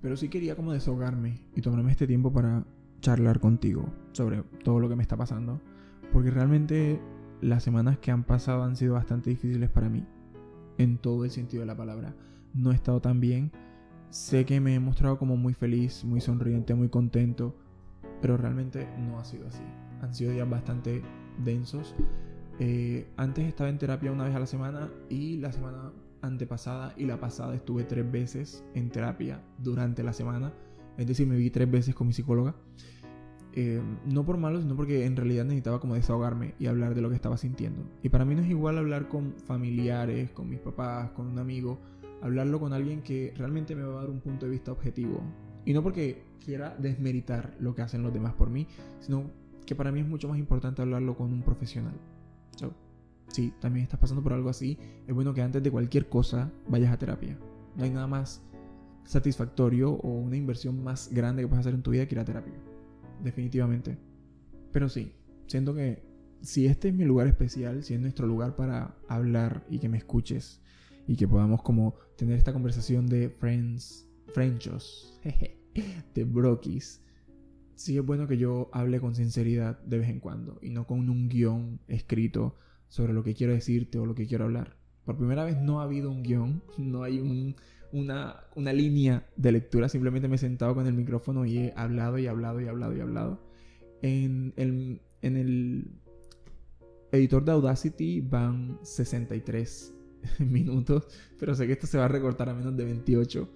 Pero 0.00 0.16
sí 0.16 0.28
quería 0.28 0.56
como 0.56 0.72
desahogarme 0.72 1.46
y 1.54 1.62
tomarme 1.62 1.92
este 1.92 2.06
tiempo 2.06 2.32
para 2.32 2.64
charlar 3.00 3.40
contigo 3.40 3.92
sobre 4.12 4.42
todo 4.64 4.80
lo 4.80 4.88
que 4.88 4.96
me 4.96 5.02
está 5.02 5.16
pasando. 5.16 5.60
Porque 6.12 6.30
realmente 6.30 7.00
las 7.40 7.62
semanas 7.62 7.98
que 7.98 8.10
han 8.10 8.24
pasado 8.24 8.64
han 8.64 8.76
sido 8.76 8.94
bastante 8.94 9.30
difíciles 9.30 9.70
para 9.70 9.88
mí. 9.88 10.04
En 10.78 10.98
todo 10.98 11.24
el 11.24 11.30
sentido 11.30 11.60
de 11.60 11.66
la 11.66 11.76
palabra. 11.76 12.14
No 12.54 12.72
he 12.72 12.74
estado 12.74 13.00
tan 13.00 13.20
bien. 13.20 13.52
Sé 14.10 14.44
que 14.44 14.60
me 14.60 14.74
he 14.74 14.80
mostrado 14.80 15.18
como 15.18 15.36
muy 15.36 15.54
feliz, 15.54 16.04
muy 16.04 16.20
sonriente, 16.20 16.74
muy 16.74 16.88
contento. 16.88 17.56
Pero 18.20 18.36
realmente 18.36 18.88
no 18.98 19.18
ha 19.18 19.24
sido 19.24 19.46
así. 19.48 19.62
Han 20.00 20.14
sido 20.14 20.32
días 20.32 20.48
bastante 20.48 21.02
densos. 21.44 21.94
Eh, 22.64 23.08
antes 23.16 23.44
estaba 23.44 23.70
en 23.70 23.76
terapia 23.76 24.12
una 24.12 24.22
vez 24.22 24.36
a 24.36 24.38
la 24.38 24.46
semana 24.46 24.88
y 25.10 25.38
la 25.38 25.50
semana 25.50 25.90
antepasada 26.20 26.94
y 26.96 27.06
la 27.06 27.18
pasada 27.18 27.56
estuve 27.56 27.82
tres 27.82 28.08
veces 28.08 28.64
en 28.74 28.88
terapia 28.88 29.42
durante 29.58 30.04
la 30.04 30.12
semana. 30.12 30.52
Es 30.96 31.08
decir, 31.08 31.26
me 31.26 31.34
vi 31.34 31.50
tres 31.50 31.68
veces 31.68 31.92
con 31.92 32.06
mi 32.06 32.12
psicóloga. 32.12 32.54
Eh, 33.52 33.82
no 34.06 34.24
por 34.24 34.36
malo, 34.36 34.60
sino 34.60 34.76
porque 34.76 35.06
en 35.06 35.16
realidad 35.16 35.42
necesitaba 35.42 35.80
como 35.80 35.96
desahogarme 35.96 36.54
y 36.60 36.66
hablar 36.66 36.94
de 36.94 37.00
lo 37.00 37.08
que 37.08 37.16
estaba 37.16 37.36
sintiendo. 37.36 37.82
Y 38.00 38.10
para 38.10 38.24
mí 38.24 38.36
no 38.36 38.42
es 38.42 38.48
igual 38.48 38.78
hablar 38.78 39.08
con 39.08 39.34
familiares, 39.44 40.30
con 40.30 40.48
mis 40.48 40.60
papás, 40.60 41.10
con 41.10 41.26
un 41.26 41.40
amigo, 41.40 41.80
hablarlo 42.20 42.60
con 42.60 42.72
alguien 42.72 43.02
que 43.02 43.34
realmente 43.36 43.74
me 43.74 43.82
va 43.82 43.94
a 43.94 44.02
dar 44.02 44.10
un 44.10 44.20
punto 44.20 44.46
de 44.46 44.52
vista 44.52 44.70
objetivo. 44.70 45.20
Y 45.64 45.72
no 45.72 45.82
porque 45.82 46.22
quiera 46.38 46.76
desmeritar 46.78 47.56
lo 47.58 47.74
que 47.74 47.82
hacen 47.82 48.04
los 48.04 48.12
demás 48.12 48.34
por 48.34 48.50
mí, 48.50 48.68
sino 49.00 49.32
que 49.66 49.74
para 49.74 49.90
mí 49.90 49.98
es 49.98 50.06
mucho 50.06 50.28
más 50.28 50.38
importante 50.38 50.80
hablarlo 50.80 51.16
con 51.16 51.32
un 51.32 51.42
profesional 51.42 51.94
si 53.28 53.50
también 53.60 53.84
estás 53.84 53.98
pasando 53.98 54.22
por 54.22 54.32
algo 54.32 54.50
así, 54.50 54.78
es 55.06 55.14
bueno 55.14 55.32
que 55.32 55.42
antes 55.42 55.62
de 55.62 55.70
cualquier 55.70 56.08
cosa 56.08 56.52
vayas 56.68 56.92
a 56.92 56.98
terapia. 56.98 57.38
No 57.76 57.84
hay 57.84 57.90
nada 57.90 58.06
más 58.06 58.42
satisfactorio 59.04 59.92
o 59.92 60.08
una 60.08 60.36
inversión 60.36 60.82
más 60.82 61.08
grande 61.12 61.42
que 61.42 61.48
puedas 61.48 61.66
hacer 61.66 61.74
en 61.74 61.82
tu 61.82 61.90
vida 61.90 62.06
que 62.06 62.14
ir 62.14 62.20
a 62.20 62.24
terapia. 62.24 62.54
Definitivamente. 63.22 63.98
Pero 64.70 64.88
sí, 64.88 65.14
siento 65.46 65.74
que 65.74 66.02
si 66.42 66.66
este 66.66 66.88
es 66.88 66.94
mi 66.94 67.04
lugar 67.04 67.26
especial, 67.26 67.82
si 67.82 67.94
es 67.94 68.00
nuestro 68.00 68.26
lugar 68.26 68.56
para 68.56 68.96
hablar 69.08 69.64
y 69.70 69.78
que 69.78 69.88
me 69.88 69.98
escuches 69.98 70.60
y 71.06 71.16
que 71.16 71.28
podamos 71.28 71.62
como 71.62 71.94
tener 72.16 72.36
esta 72.36 72.52
conversación 72.52 73.06
de 73.06 73.30
friends, 73.30 74.08
frenchos, 74.34 75.18
de 76.14 76.24
brokis, 76.24 77.02
sí 77.82 77.98
es 77.98 78.06
bueno 78.06 78.26
que 78.26 78.38
yo 78.38 78.70
hable 78.72 79.00
con 79.00 79.14
sinceridad 79.14 79.78
de 79.80 79.98
vez 79.98 80.08
en 80.08 80.20
cuando 80.20 80.58
y 80.62 80.70
no 80.70 80.86
con 80.86 81.10
un 81.10 81.28
guion 81.28 81.80
escrito 81.88 82.56
sobre 82.88 83.12
lo 83.12 83.24
que 83.24 83.34
quiero 83.34 83.52
decirte 83.52 83.98
o 83.98 84.06
lo 84.06 84.14
que 84.14 84.26
quiero 84.26 84.44
hablar. 84.44 84.76
Por 85.04 85.16
primera 85.16 85.44
vez 85.44 85.60
no 85.60 85.80
ha 85.80 85.84
habido 85.84 86.10
un 86.10 86.22
guion, 86.22 86.62
no 86.78 87.02
hay 87.02 87.18
una, 87.92 88.36
línea 88.54 89.26
de 89.36 89.52
lectura, 89.52 89.88
simplemente 89.88 90.28
me 90.28 90.36
he 90.36 90.38
sentado 90.38 90.74
con 90.74 90.86
el 90.86 90.94
micrófono 90.94 91.44
y 91.44 91.58
he 91.58 91.74
hablado 91.76 92.18
y 92.18 92.26
hablado 92.26 92.60
y 92.60 92.68
hablado 92.68 92.96
y 92.96 93.00
hablado. 93.00 93.40
En 94.02 94.52
el, 94.56 95.00
en 95.20 95.36
el 95.36 95.90
editor 97.12 97.44
de 97.44 97.52
Audacity 97.52 98.20
van 98.20 98.78
63 98.82 99.94
minutos, 100.38 101.08
pero 101.38 101.54
sé 101.54 101.66
que 101.66 101.72
esto 101.72 101.86
se 101.86 101.98
va 101.98 102.04
a 102.04 102.08
recortar 102.08 102.48
a 102.48 102.54
menos 102.54 102.76
de 102.76 102.84
28. 102.84 103.48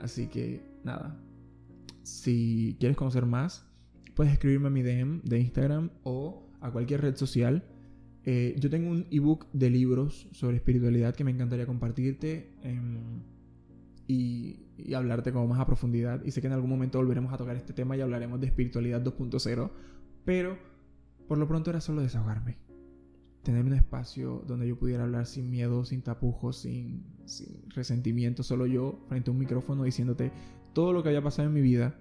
Así 0.00 0.28
que 0.28 0.62
nada, 0.82 1.20
si 2.02 2.76
quieres 2.78 2.96
conocer 2.96 3.26
más, 3.26 3.66
puedes 4.14 4.32
escribirme 4.32 4.68
a 4.68 4.70
mi 4.70 4.82
DM 4.82 5.22
de 5.22 5.40
Instagram 5.40 5.90
o 6.02 6.48
a 6.60 6.70
cualquier 6.70 7.00
red 7.02 7.16
social. 7.16 7.64
Eh, 8.24 8.54
yo 8.58 8.68
tengo 8.70 8.90
un 8.90 9.06
ebook 9.10 9.46
de 9.52 9.70
libros 9.70 10.28
sobre 10.32 10.56
espiritualidad 10.56 11.14
que 11.14 11.24
me 11.24 11.30
encantaría 11.30 11.66
compartirte 11.66 12.52
em, 12.62 13.22
y, 14.06 14.66
y, 14.76 14.94
hablarte 14.94 15.32
como 15.32 15.46
más 15.46 15.60
a 15.60 15.66
profundidad. 15.66 16.22
Y 16.24 16.30
sé 16.30 16.40
que 16.40 16.48
en 16.48 16.52
algún 16.52 16.70
momento 16.70 16.98
volveremos 16.98 17.32
a 17.32 17.38
tocar 17.38 17.56
este 17.56 17.72
tema 17.72 17.96
y 17.96 18.00
hablaremos 18.00 18.40
de 18.40 18.48
espiritualidad 18.48 19.02
2.0. 19.02 19.70
Pero 20.24 20.58
por 21.28 21.38
lo 21.38 21.46
pronto 21.46 21.70
era 21.70 21.80
solo 21.80 22.02
desahogarme. 22.02 22.69
Tener 23.42 23.64
un 23.64 23.72
espacio 23.72 24.44
donde 24.46 24.68
yo 24.68 24.78
pudiera 24.78 25.04
hablar 25.04 25.26
sin 25.26 25.50
miedo, 25.50 25.84
sin 25.84 26.02
tapujos, 26.02 26.58
sin, 26.58 27.04
sin 27.24 27.70
resentimiento, 27.70 28.42
solo 28.42 28.66
yo 28.66 29.00
frente 29.08 29.30
a 29.30 29.32
un 29.32 29.38
micrófono 29.38 29.84
diciéndote 29.84 30.30
todo 30.72 30.92
lo 30.92 31.02
que 31.02 31.08
había 31.08 31.22
pasado 31.22 31.48
en 31.48 31.54
mi 31.54 31.60
vida. 31.60 31.98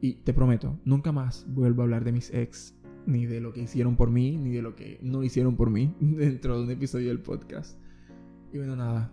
Y 0.00 0.14
te 0.14 0.32
prometo, 0.32 0.78
nunca 0.84 1.12
más 1.12 1.44
vuelvo 1.48 1.82
a 1.82 1.84
hablar 1.84 2.04
de 2.04 2.12
mis 2.12 2.32
ex, 2.32 2.74
ni 3.06 3.26
de 3.26 3.40
lo 3.40 3.52
que 3.52 3.62
hicieron 3.62 3.96
por 3.96 4.10
mí, 4.10 4.36
ni 4.38 4.50
de 4.50 4.62
lo 4.62 4.74
que 4.74 4.98
no 5.02 5.22
hicieron 5.22 5.56
por 5.56 5.70
mí 5.70 5.94
dentro 6.00 6.56
de 6.58 6.64
un 6.64 6.70
episodio 6.70 7.08
del 7.08 7.20
podcast. 7.20 7.78
Y 8.52 8.58
bueno, 8.58 8.76
nada, 8.76 9.12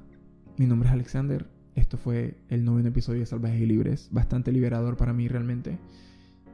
mi 0.57 0.65
nombre 0.65 0.89
es 0.89 0.93
Alexander. 0.93 1.47
Esto 1.75 1.97
fue 1.97 2.37
el 2.49 2.65
noveno 2.65 2.89
episodio 2.89 3.19
de 3.19 3.27
Salvajes 3.27 3.61
y 3.61 3.65
Libres, 3.65 4.09
bastante 4.11 4.51
liberador 4.51 4.97
para 4.97 5.13
mí 5.13 5.27
realmente. 5.27 5.77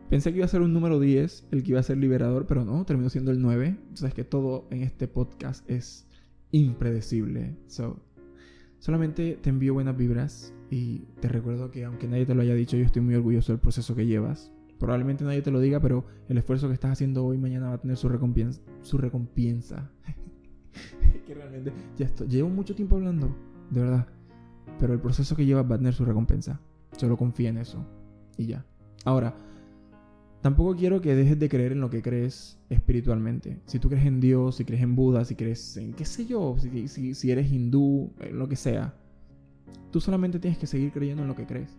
Pensé 0.09 0.31
que 0.31 0.37
iba 0.37 0.45
a 0.45 0.49
ser 0.49 0.61
un 0.61 0.73
número 0.73 0.99
10, 0.99 1.47
el 1.51 1.63
que 1.63 1.71
iba 1.71 1.79
a 1.79 1.83
ser 1.83 1.97
liberador, 1.97 2.45
pero 2.45 2.63
no, 2.65 2.85
terminó 2.85 3.09
siendo 3.09 3.31
el 3.31 3.41
9. 3.41 3.77
Sabes 3.93 4.13
que 4.13 4.23
todo 4.23 4.67
en 4.69 4.83
este 4.83 5.07
podcast 5.07 5.67
es 5.69 6.07
impredecible. 6.51 7.55
So, 7.67 7.99
solamente 8.79 9.39
te 9.41 9.49
envío 9.49 9.73
buenas 9.73 9.97
vibras 9.97 10.53
y 10.69 10.99
te 11.19 11.27
recuerdo 11.27 11.71
que 11.71 11.85
aunque 11.85 12.07
nadie 12.07 12.25
te 12.25 12.35
lo 12.35 12.41
haya 12.41 12.53
dicho, 12.53 12.77
yo 12.77 12.85
estoy 12.85 13.01
muy 13.01 13.15
orgulloso 13.15 13.51
del 13.51 13.59
proceso 13.59 13.95
que 13.95 14.05
llevas. 14.05 14.51
Probablemente 14.79 15.23
nadie 15.23 15.41
te 15.41 15.51
lo 15.51 15.59
diga, 15.59 15.79
pero 15.79 16.05
el 16.29 16.37
esfuerzo 16.37 16.67
que 16.67 16.73
estás 16.73 16.91
haciendo 16.91 17.25
hoy 17.25 17.37
mañana 17.37 17.69
va 17.69 17.75
a 17.75 17.81
tener 17.81 17.97
su 17.97 18.09
recompensa. 18.09 18.61
Su 18.81 18.97
recompensa. 18.97 19.89
que 21.25 21.33
realmente 21.33 21.71
ya 21.97 22.05
estoy, 22.05 22.27
llevo 22.27 22.49
mucho 22.49 22.75
tiempo 22.75 22.97
hablando, 22.97 23.35
de 23.69 23.81
verdad. 23.81 24.07
Pero 24.79 24.93
el 24.93 24.99
proceso 24.99 25.35
que 25.35 25.45
llevas 25.45 25.69
va 25.69 25.75
a 25.75 25.77
tener 25.77 25.93
su 25.93 26.05
recompensa. 26.05 26.59
Solo 26.97 27.17
confía 27.17 27.49
en 27.49 27.57
eso. 27.57 27.85
Y 28.37 28.47
ya. 28.47 28.65
Ahora, 29.05 29.35
tampoco 30.43 30.75
quiero 30.75 31.01
que 31.01 31.15
dejes 31.15 31.39
de 31.39 31.49
creer 31.49 31.71
en 31.71 31.81
lo 31.81 31.89
que 31.89 32.03
crees 32.03 32.59
espiritualmente. 32.69 33.57
Si 33.65 33.79
tú 33.79 33.89
crees 33.89 34.05
en 34.05 34.19
Dios, 34.19 34.57
si 34.57 34.65
crees 34.65 34.83
en 34.83 34.95
Buda, 34.95 35.25
si 35.25 35.33
crees 35.33 35.77
en 35.77 35.93
qué 35.93 36.05
sé 36.05 36.27
yo, 36.27 36.55
si, 36.59 36.87
si, 36.87 37.15
si 37.15 37.31
eres 37.31 37.51
hindú, 37.51 38.13
lo 38.31 38.47
que 38.47 38.55
sea 38.55 38.93
Tú 39.93 40.01
solamente 40.01 40.39
tienes 40.39 40.57
que 40.57 40.65
seguir 40.65 40.91
creyendo 40.91 41.21
en 41.21 41.27
lo 41.27 41.35
que 41.35 41.45
crees, 41.45 41.77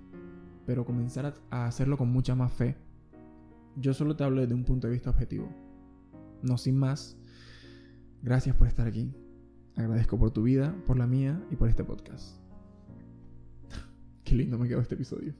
pero 0.66 0.84
comenzar 0.84 1.34
a, 1.50 1.66
hacerlo 1.66 1.98
con 1.98 2.12
mucha 2.12 2.36
más 2.36 2.52
fe. 2.52 2.76
Yo 3.74 3.92
solo 3.92 4.14
te 4.14 4.22
hablo 4.22 4.40
desde 4.40 4.54
un 4.54 4.62
punto 4.62 4.86
de 4.86 4.92
vista 4.92 5.10
objetivo. 5.10 5.48
No 6.40 6.56
sin 6.56 6.78
más, 6.78 7.16
gracias 8.22 8.54
por 8.54 8.68
estar 8.68 8.86
aquí. 8.86 9.12
Agradezco 9.74 10.16
por 10.16 10.30
tu 10.30 10.44
vida, 10.44 10.76
por 10.86 10.96
la 10.96 11.08
mía 11.08 11.44
y 11.50 11.56
por 11.56 11.68
este 11.68 11.82
podcast. 11.82 12.36
Qué 14.22 14.36
lindo 14.36 14.60
me 14.60 14.68
quedó 14.68 14.80
este 14.80 14.94
episodio. 14.94 15.34